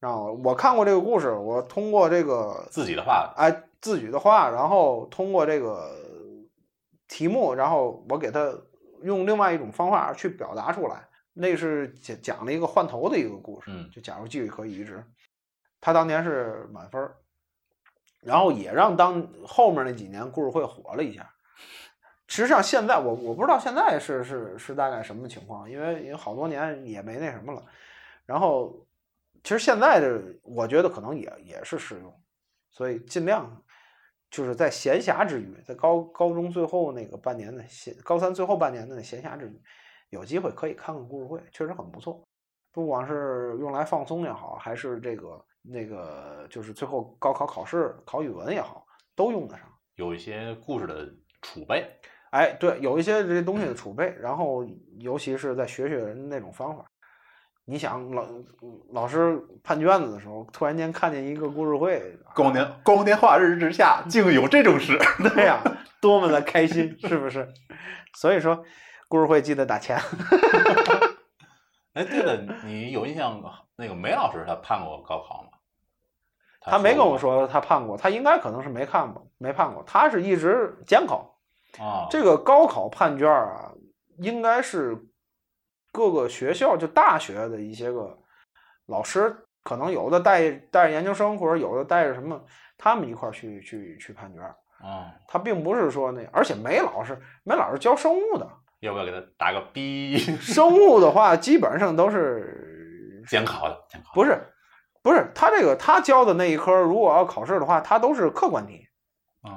[0.01, 0.41] 知道吗？
[0.45, 5.91] 我看过这个故事，我通过这个自己的话，哎，自己的话，然后通过这个
[7.09, 8.53] 题目，然后我给他。
[9.03, 13.67] 用另外一种方法去表达出来，那是讲讲了一个换头的一个故事。
[13.71, 15.05] 嗯，就假如记忆可以移植，
[15.79, 17.11] 他当年是满分，
[18.23, 21.34] 然后也让当后面那几年故事会火了一下。
[22.29, 27.63] 实际上现在我我不知道现在是是是大概什么情况，因为因为好多年也没那什么了。
[28.27, 28.87] 然后
[29.43, 32.23] 其实现在的我觉得可能也也是适用，
[32.71, 33.61] 所以尽量。
[34.31, 39.63] 就是在闲暇之余，在高高中最后那个半年的闲，高三最后半年的闲暇之余，
[40.11, 42.21] 有机会可以看看故事会，确实很不错。
[42.73, 48.85] 不管是用来放松也好，还是这个那个，就是最后高考考试考语文也好，
[49.15, 49.69] 都用得上。
[49.95, 51.09] 有一些故事的
[51.41, 51.89] 储备，
[52.35, 54.67] 哎，对，有一些这些东西的储备，然后
[54.99, 56.85] 尤其是在学学人那种方法。
[57.65, 58.27] 你想老
[58.91, 64.99] 老师判卷子的时候，突然间看见一个故事会，光天光天化日之下，竟有这种事，
[65.33, 65.63] 对呀，
[66.01, 67.49] 多么的开心，是不是？
[68.17, 68.65] 所以说，
[69.07, 69.97] 故事会记得打钱。
[71.95, 73.41] 哎，对了， 你有印象
[73.77, 75.51] 那个梅老师他判过高考吗？
[76.61, 79.85] 他没跟我说他判过，他应该可能是没看过，没判过。
[79.87, 81.34] 他是一直监考
[81.79, 82.07] 啊。
[82.11, 83.71] 这个高考判卷啊，
[84.19, 84.97] 应该是。
[85.97, 88.19] 各个学校就大学的一些个
[88.87, 89.33] 老师，
[89.63, 92.45] 可能有的带带着研究生，或者有的带着什么，
[92.77, 95.15] 他们一块儿去去去判卷啊。
[95.29, 100.19] 他并不是说那，而且梅老师梅老师教生物的，要不要给他打个逼？
[100.43, 104.37] 生物的话，基本上都是监考的，监考不是
[105.01, 108.85] 不是他这个他教的那一科，如果要考试的话，他都是客观题，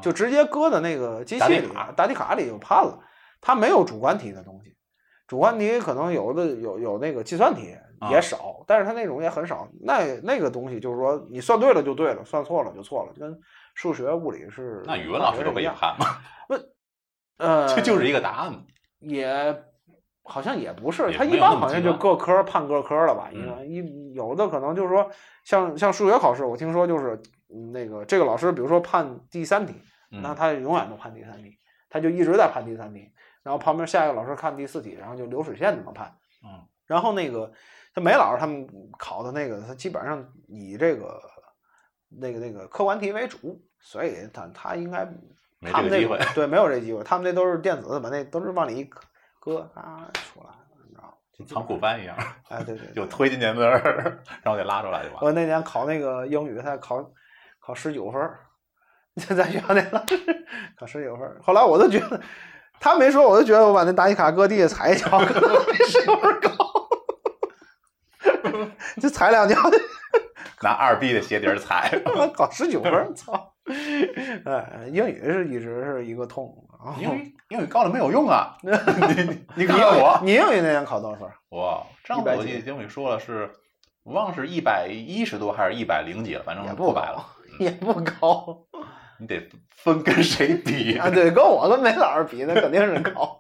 [0.02, 3.00] 就直接搁在那个机器里答题卡里就判了。
[3.40, 4.76] 它没有主观题的东西。
[5.28, 7.76] 主观题可能有的有有那个计算题
[8.10, 9.68] 也少，但是它那种也很少。
[9.82, 13.38] 那那个东西就是说，你算对了就对了，算错了就错了，跟
[13.76, 14.82] 数学、物理是。
[14.86, 16.06] 那语文老师都可以判吗？
[16.48, 16.56] 不，
[17.38, 18.54] 呃，这就是一个答案
[19.00, 19.64] 也
[20.24, 23.30] 好像也不是，他一般好像就各科判各科了吧？
[23.32, 25.10] 因为一有的可能就是说，
[25.44, 29.74] 像像数学考试，我听说就是那个这个老师，比如说判第三题，
[30.10, 31.58] 那他永远都判第三题，
[31.90, 33.12] 他就一直在判第三题。
[33.44, 36.14] 然后旁边下一个老师看第四题，然后就流水线怎么判。
[36.44, 37.50] 嗯，然后那个
[37.96, 38.68] 他梅老师他们
[39.00, 41.22] 考的那个，他基本上以这个
[42.10, 45.06] 那个那个客观题为主，所以他他应该
[45.72, 48.90] 他们那对没有这机会，他们那都是电子的嘛，那都是往里一
[49.40, 50.50] 搁啊出来，
[50.86, 51.46] 你知道吗？
[51.48, 52.18] 仓库班一样。
[52.50, 55.24] 哎，对对， 就推进去那儿， 然后给拉出来就完。
[55.24, 57.02] 我那年考那个英语，他考
[57.68, 58.22] 考十九分，
[59.36, 60.18] 在学校那老师
[60.80, 62.22] 考十九分，后来我都觉得。
[62.80, 66.50] 他没说，我都觉得我把那答题卡搁地下踩一脚，可能比十九分高，
[69.02, 69.56] 就踩两脚，
[70.62, 71.92] 拿二 B 的鞋底踩，
[72.36, 73.52] 考十九分，操！
[74.46, 76.56] 哎，英语是一直是一个痛。
[77.00, 78.56] 英语英语高了没有用啊！
[78.62, 78.70] 你
[79.56, 81.28] 你看我，你英语那年考多少分？
[81.50, 83.52] 我上次我记得英语说了是，
[84.08, 87.26] 我忘是一百一十多还是一百零几了，反正也不白了，
[87.60, 88.58] 也不高。
[89.20, 91.10] 你得分跟谁比啊？
[91.10, 93.38] 对，跟我跟梅老师比，那肯定是高。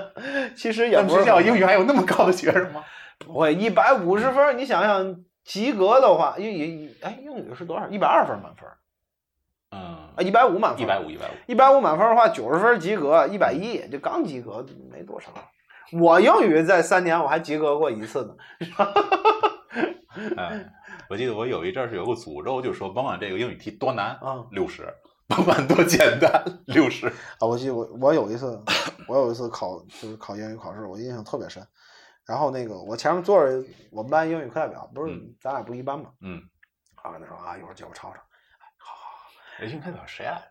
[0.54, 1.20] 其实也不是。
[1.20, 2.84] 学校英语还有那么高的学生吗？
[3.18, 7.88] 不会，一百五十分，你想想及格的话，英语哎，英语是多少？
[7.88, 8.68] 一百二分满分。
[9.70, 9.80] 嗯。
[10.16, 10.82] 啊，一百五满分。
[10.82, 11.32] 一百五，一百五。
[11.46, 15.30] 一百五满分的话，九十分及格，一百一就刚及格，没多少。
[15.92, 18.36] 我英语在三年我还及格过一次呢。
[20.36, 20.72] 哎，
[21.08, 24.84] 我记得我有一阵是有个诅咒，就说甭管这个英语题多难啊，六十；
[25.28, 27.06] 甭管多简单，六十。
[27.38, 28.60] 啊，我记得我我有一次，
[29.06, 31.66] 我有一次考就是考英语考试，我印象特别深。
[32.26, 36.10] 然后那个我前面坐着我们班英语课代表，不是咱俩不一班嘛？
[36.20, 36.42] 嗯。
[36.96, 38.20] 啊，跟他说啊，一会儿借我抄抄。
[38.76, 39.64] 好好好。
[39.64, 40.42] 英语课代表谁来着？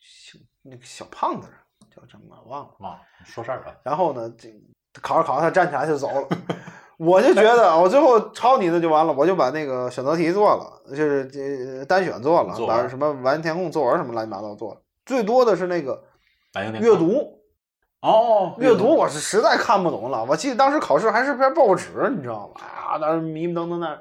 [0.00, 1.48] 小那个小胖子
[1.94, 2.36] 叫什么？
[2.46, 2.70] 忘了。
[2.78, 3.00] 忘了。
[3.24, 3.74] 说事儿吧。
[3.84, 4.48] 然后呢，这
[5.00, 6.28] 考着考着，他站起来就走了。
[6.98, 14.80] 我就觉得，我最后抄你的就完了，我就把那个选择题做了，就是这单选做了，把什么完填空作文什么乱七八糟做了。
[15.04, 16.00] 最多的是那个
[16.80, 17.40] 阅读，
[18.02, 20.24] 哦，阅读我是实在看不懂了。
[20.24, 22.60] 我记得当时考试还是篇报纸，你知道吗？
[22.64, 23.98] 啊，当时迷迷瞪瞪那，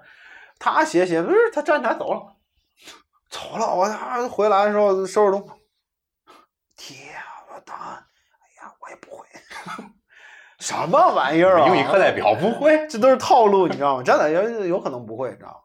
[0.59, 2.21] 他写写，不是他站起来走了，
[3.31, 3.73] 走了。
[3.73, 5.47] 我他回来的时候收拾东西，
[7.65, 9.25] 答案，哎呀，我也不会。
[10.59, 11.67] 什么玩意儿啊！
[11.67, 14.03] 英语课代表不会，这都是套路，你知道吗？
[14.03, 15.55] 真的有有可能不会，你知道吗？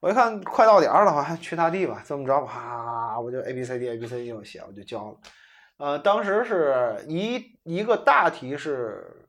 [0.00, 5.16] 我一看快到点儿了，我去他地吧，这么着吧，我就 A B C D A B C D 就写，我就交了。
[5.78, 9.28] 呃，当时是一一个大题是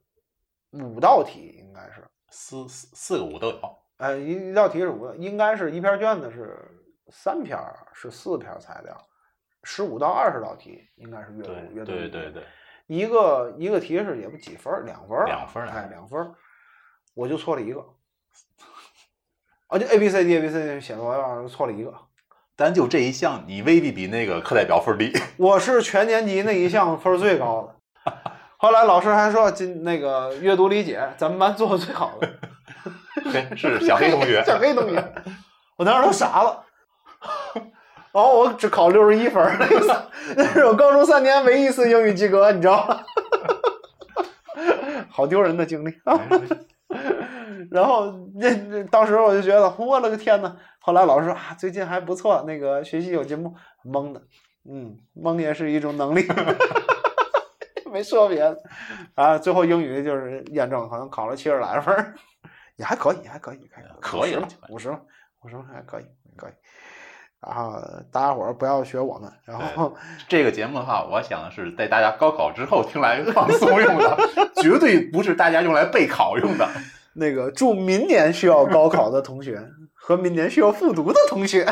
[0.72, 3.60] 五道题，应该是四四四个五都有。
[3.98, 6.58] 呃，一一道题是五，应该是一篇卷子是
[7.12, 7.56] 三篇
[7.92, 8.96] 是四篇材料，
[9.64, 11.86] 十五到二十道题应该是阅读阅读。
[11.86, 12.44] 对对对。
[12.86, 16.30] 一个一个题是也不几分两分两分哎，两分
[17.14, 17.80] 我就错了一个，
[19.68, 21.94] 啊，就 A B C D A B C D 写错了，错了一个，
[22.54, 25.10] 单就这一项，你未必比那个课代表分低。
[25.38, 27.74] 我是全年级那一项分最高
[28.04, 28.12] 的，
[28.58, 35.14] 后来老师还说，今那个阅读理解咱们班做的最好的，是小黑同学，小黑同学，
[35.76, 36.63] 我当时都傻了。
[38.14, 39.44] 然后我只考六十一分
[40.36, 43.00] 那是我高中三年唯一一次英语及格，你知道吗？
[45.10, 46.16] 好丢人的经历啊。
[47.72, 50.56] 然后那那当时我就觉得，我了个天呐！
[50.78, 53.52] 后来老师说啊，最近还不错，那个学习有进步，
[53.82, 54.22] 蒙的，
[54.70, 56.24] 嗯，蒙也是一种能力，
[57.90, 58.62] 没说别的
[59.16, 59.36] 啊。
[59.36, 62.14] 最后英语就是验证，好像考了七十来分，
[62.76, 64.90] 也还可以，还可以，可以，可以了，五十，
[65.42, 66.04] 五十还可以，
[66.36, 66.52] 可以。
[67.46, 67.80] 然后
[68.10, 69.30] 大家伙儿不要学我们。
[69.44, 69.94] 然后
[70.28, 74.18] 这个节目的话，我想的是在大家高考之后听来放松用的，
[74.62, 76.68] 绝对不是大家用来备考用的。
[77.16, 79.62] 那个祝明年需要高考的同学
[79.94, 81.64] 和明年需要复读的同学，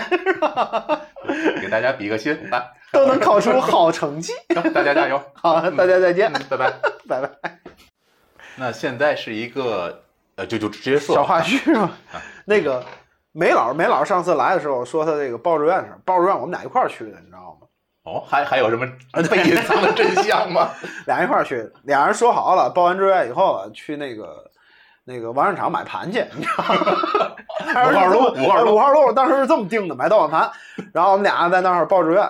[1.60, 4.32] 给大家比个心，来都能考出好成绩。
[4.72, 5.20] 大家加油！
[5.34, 6.72] 好，大家再见，拜拜，
[7.08, 7.58] 拜拜。
[8.54, 10.02] 那现在是一个
[10.36, 11.90] 呃，就就直接说小花絮嘛，
[12.44, 12.84] 那个。
[13.32, 17.66] 梅老梅老上次来的时候说他这个报志愿事报志愿我们俩一块儿去的，你知道吗？
[18.04, 18.86] 哦，还还有什么
[19.30, 20.70] 被隐藏的真相吗？
[21.06, 24.50] 俩人一块儿去，俩人说好了，报完志愿以后去那个
[25.04, 27.32] 那个玩市场买盘去，你知道吗？
[27.72, 30.50] 五号路，五号路，五号路，当时是这么定的，买盗版盘。
[30.92, 32.28] 然后我们俩在那儿报志愿，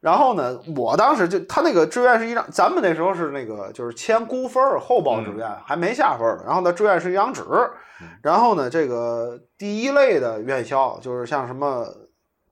[0.00, 6.42] 然后呢，我当时就他那个志愿是一张，咱们那时候是那个就是先估分儿后报志愿，还没下分儿。
[6.46, 7.42] 然后呢，志愿是一张纸。
[8.22, 11.86] 然后呢，这个第一类的院校就是像什么，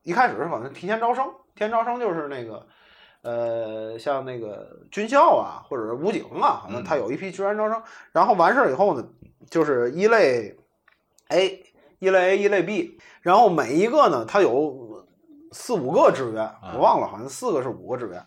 [0.02, 2.66] 一开始是好像提前招生，提前招生就是那个。
[3.26, 7.82] 呃，像那个军校啊，或者是武警啊，好像他有一批志愿招生。
[8.12, 9.02] 然后完事儿以后呢，
[9.48, 10.54] 就是一类
[11.28, 11.64] A、
[12.00, 12.98] 一类 A、一类 B。
[13.22, 14.83] 然后每一个呢，它有
[15.54, 18.22] 四五个志愿，我忘了，好像四个是五个志愿。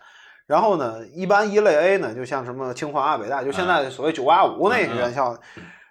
[0.48, 5.38] 然后呢，一般一类 A 呢，就像什么清华、北大，就现在所谓九八五那些院校。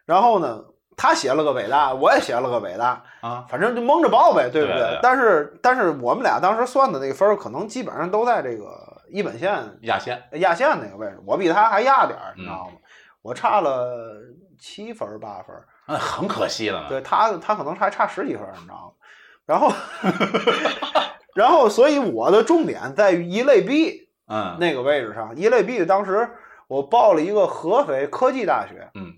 [0.07, 0.65] 然后呢，
[0.97, 4.99] 他写了个北大，我也写了个北大啊，反正就蒙着报呗，对不对？
[5.03, 8.95] 但是但是我们俩当时算的那个分儿，可能基本上都在这个。
[9.09, 12.73] 一本线压线，压线那个位置，我比他还压点儿，你知道吗？
[13.23, 14.17] 我差了
[14.59, 15.55] 七分八分，
[15.87, 16.87] 那很可惜了。
[16.89, 18.93] 对他，他可能还差十几分，你知道吗？
[19.47, 19.71] 然后，
[21.37, 26.29] 然后，所以我的重点在于一类 B，嗯，那个位置上，一类 B 当时
[26.67, 29.13] 我报了一个合肥科技大学，嗯。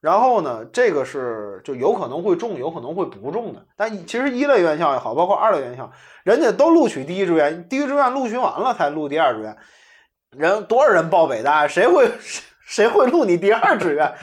[0.00, 3.64] 然后呢，这个是就有可能会中，有可能会不中的。
[3.74, 5.90] 但其实一类院校也好，包括二类院校，
[6.24, 9.56] 人家都录取第一志愿，第一志愿录取完了才录第二志愿。
[10.36, 12.10] 人多少人报北大，谁会
[12.68, 14.14] 谁会录你第二志愿？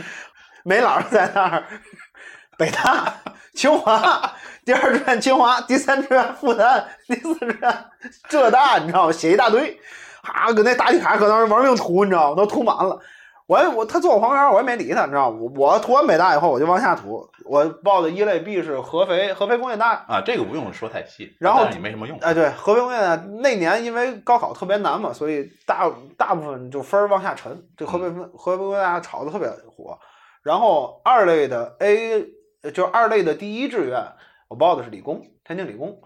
[0.64, 1.64] 没老师在那儿，
[2.60, 3.16] 北大、
[3.54, 4.34] 清华，
[4.66, 7.86] 第二志愿清华，第三志愿复旦，第四志愿
[8.30, 9.12] 浙大，你知道吗？
[9.12, 9.80] 写一大堆，
[10.24, 12.36] 啊，搁那答题卡搁那玩命涂，你知道吗？
[12.36, 13.00] 都涂满了。
[13.48, 15.38] 我我他坐我旁边，我也没理他，你知道吗？
[15.58, 17.28] 我涂完北大以后，我就往下涂。
[17.44, 21.36] 我报的一类 B 是合肥合肥工业大啊，这个不用说太细。
[21.38, 22.18] 然后你没什么用。
[22.20, 27.62] 哎，对，合肥工业大那年因为高考特别难嘛，所以大大部分就分儿往下沉。
[27.76, 30.00] 这合肥合肥工业大炒的特别火。
[30.44, 32.26] 然后二类的 A
[32.74, 34.04] 就二类的第一志愿，
[34.48, 36.00] 我报的是理工，天津理工。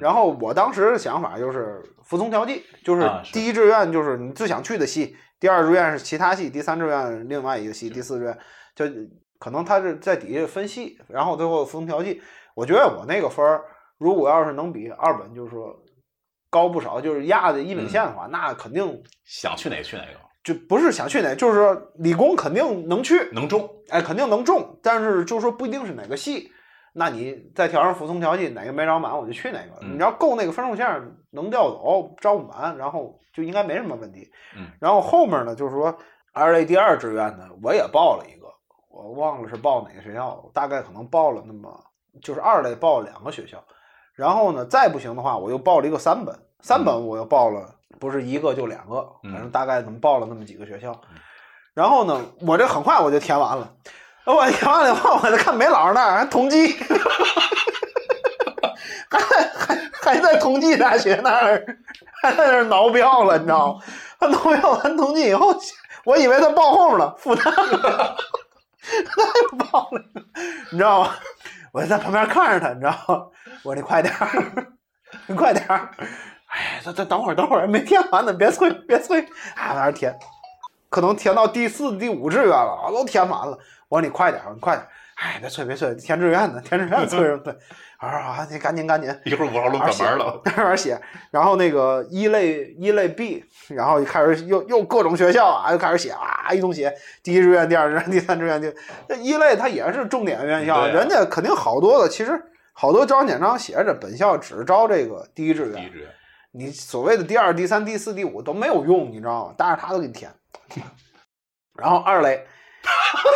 [0.00, 5.16] 然后我当时的想法就是服从调剂，就是第一志愿就是你最想去的系。
[5.38, 8.38] 第二志愿是其他系，第三志愿另外一个系，第四志愿
[8.74, 8.86] 就
[9.38, 12.20] 可能他是在底下分系，然后最后服从调剂。
[12.54, 13.62] 我觉得我那个分儿，
[13.98, 15.76] 如果要是能比二本就是说
[16.48, 26.52] 高不少，就是压的一本线的话，那肯定想去哪个去哪个，就不是想去哪，就是说理工肯定能去，能中，哎，肯定能中，但是就是说不一定是哪个系。
[26.92, 29.84] 那你再调上服从调剂，哪个没招满我就去哪个。
[29.84, 30.86] 你要够那个分数线
[31.30, 34.30] 能调走，招不满，然后就应该没什么问题。
[34.56, 35.92] 嗯，然后后面呢，就是说
[36.32, 38.46] 二类第二志愿呢，我也报了一个，
[38.88, 41.76] 我忘了是报哪个学校，大概可能报了那么
[42.22, 43.60] 就是二类报了两个学校，
[44.14, 51.00] 然后呢再不行的话，我又报了一个三本，三本我又报了不是一个就两个，反正大概怎么报了那么几个学校，
[51.74, 53.72] 然后呢，我这很快我就填完了。
[54.24, 56.76] 我填完了以后，我在看梅老师那儿还统计，
[59.08, 61.64] 还还还在同济大学那儿，
[62.20, 63.80] 还在那儿挠标了，你知道吗？
[64.18, 65.54] 他挠标完同济以后，
[66.04, 68.16] 我以为他报后面了，复旦了，
[69.06, 70.02] 他又报了，
[70.72, 71.10] 你知道吗？
[71.72, 73.26] 我就在旁边看着他，你知道吗？
[73.62, 74.66] 我说你快点儿，
[75.26, 75.88] 你快点儿，
[76.46, 79.20] 哎，这这等会儿，等会儿没填完呢，别催，别催，
[79.54, 80.16] 还在那儿填，
[80.88, 83.58] 可能填到第四、第五志愿了啊，都填完了。
[83.88, 84.86] 我说你快点，你快点，
[85.16, 87.52] 哎，别催，别催，填志愿呢，填志愿催什么催？
[87.98, 91.00] 我说啊，你赶紧赶紧，一会儿五号路关门了，慢慢写。
[91.30, 96.92] 然后那个一类一类 B，然后就开始又又各种学校啊，又开始写啊，一通写，
[97.22, 98.68] 第一志愿、第二志愿、第三志愿，就
[99.08, 102.38] 那一类它也是重点院校，人家肯定好多的，其实
[102.74, 106.08] 好多招生简章写着本校只招这个第一志愿第一志愿，
[106.56, 109.54] 你所谓的第二、第三、第四、第五都没有用，你知道吗？
[109.58, 110.32] 但是他都给你填。
[111.74, 112.46] 然后二类。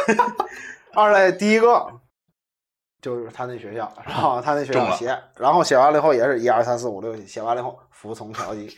[0.95, 1.87] 二类第一个
[3.03, 8.75] 就是他那学校，然后他那学校写，然后写完了以后也是一二三四五六，写完了以后服从调剂。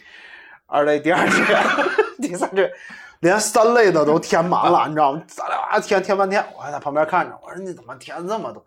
[0.67, 1.63] 二类第二志愿，
[2.21, 2.73] 第三志愿，
[3.21, 5.23] 连三类的都填满了，你知道吗？
[5.29, 8.65] 咱俩填填半天，我还在旁边看着，我说你怎么填这么多？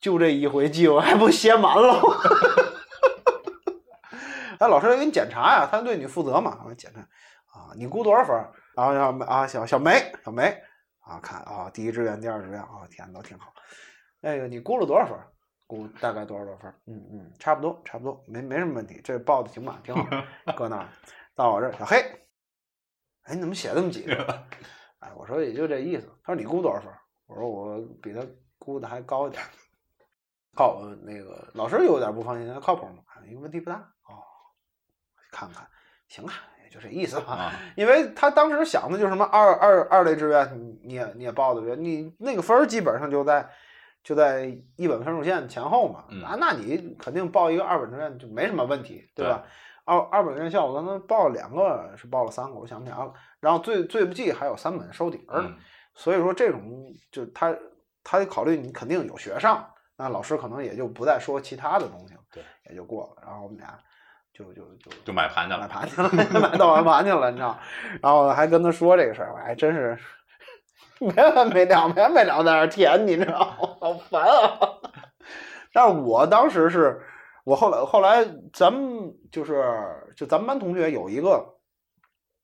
[0.00, 2.00] 就这一回机会还不写满了？
[4.68, 8.34] 老师要给你检查呀，他对你负责嘛，我检查啊，你估多少分？
[8.76, 10.56] 然后要啊小小梅小梅。
[11.06, 13.52] 啊，看啊，第一志愿、第二志愿啊，填的都挺好。
[14.20, 15.18] 那个，你估了多少分？
[15.66, 16.72] 估大概多少多分？
[16.86, 19.02] 嗯嗯，差不多，差不多，没没什么问题。
[19.04, 20.02] 这报的挺满，挺好。
[20.56, 20.88] 搁那儿，
[21.34, 21.98] 到我这儿，小黑，
[23.24, 24.46] 哎，你怎么写这么几个？
[25.00, 26.08] 哎，我说也就这意思。
[26.24, 26.90] 他说你估多少分？
[27.26, 28.26] 我说我比他
[28.58, 29.42] 估的还高一点。
[30.56, 33.02] 靠，那个老师有点不放心，他靠谱吗？
[33.26, 33.92] 因为问题不大。
[35.34, 35.66] 哦，看看，
[36.08, 36.32] 行啊。
[36.64, 43.48] 也就这意思吧，因为他当时想的就是什么二二二类志愿，你也你也报的对，你那个分儿基本上就在
[44.02, 49.44] 就在一本分数线前后嘛，那那你肯定报一个二本志愿就没什么问题，对吧？
[49.84, 53.12] 二二本院校，我可能报了两个，是报了三个，我想不起来了。
[53.38, 55.52] 然后最最不济还有三本收底儿的，
[55.94, 57.54] 所以说这种就他
[58.02, 59.64] 他考虑你肯定有学上，
[59.96, 63.22] 那老师可能也就不再说其他的东西了，对，也就过了。
[63.26, 63.78] 然后我们俩
[64.34, 66.10] 就就就就买盘去了，买盘去了，
[66.40, 67.58] 买盗版盘去了，你知道？
[68.02, 69.98] 然后还跟他说这个事儿，我还真是
[70.98, 73.76] 没完没了，没完没了在那填，你知道吗？
[73.80, 74.58] 好烦啊！
[75.72, 77.00] 但是我当时是。
[77.46, 78.24] 我后来后来，
[78.54, 79.62] 咱们就是
[80.16, 81.58] 就咱们班同学有一个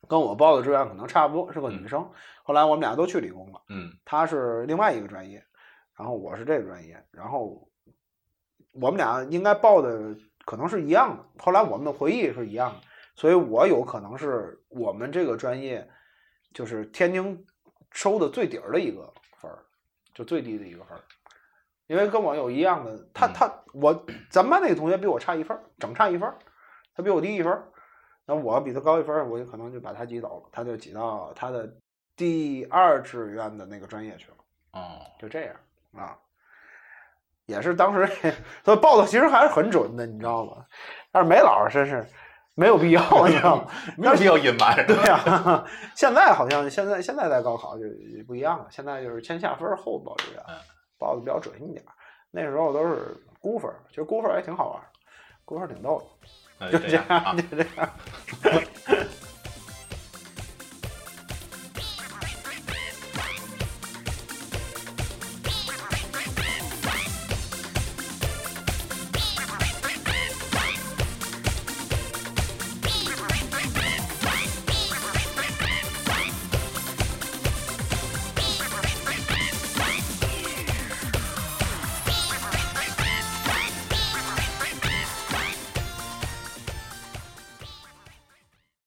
[0.07, 2.07] 跟我报的志愿可能差不多，是个女生。
[2.43, 5.43] 后来我们俩都去理工了，嗯，她是另外一个专业，
[5.97, 7.66] 然后我是这个专业，然后
[8.74, 10.14] 我们俩应该报的
[10.51, 11.24] 可能是一样的。
[11.38, 12.80] 后来我们的回忆是一样的，
[13.14, 15.88] 所以我有可能是我们这个专业
[16.53, 17.46] 就是天津
[17.92, 19.62] 收的最底儿的一个分儿，
[20.12, 21.01] 就最低的一个分儿。
[21.86, 23.94] 因为跟我有一样的，他他我
[24.28, 26.28] 咱们班那个同学比我差一分，整差一分，
[26.96, 27.62] 他比我低一分，
[28.26, 31.72] 那我比他高一分，我就可能就把他挤走了，他就挤到他的
[32.16, 34.36] 第二志愿的那个专业去了。
[34.72, 35.55] 哦，就这样
[35.94, 36.18] 啊，
[37.51, 38.07] 也是当时
[38.64, 40.64] 所以报的其实还是很准的，你知道吗？
[41.12, 42.07] 但是梅老师真是
[42.55, 43.66] 没有必要，你知道吗？
[43.98, 44.86] 没有必要隐瞒。
[44.86, 47.84] 对呀，现在好像现在现在在高考就
[48.26, 50.42] 不一样了，现在就是先下分后报志愿。
[50.98, 51.82] 报的比较准一点，
[52.30, 54.82] 那时候都是估分，其实估分也挺好玩，
[55.46, 56.03] 估分挺逗
[56.59, 57.88] 的，就这样，就这样。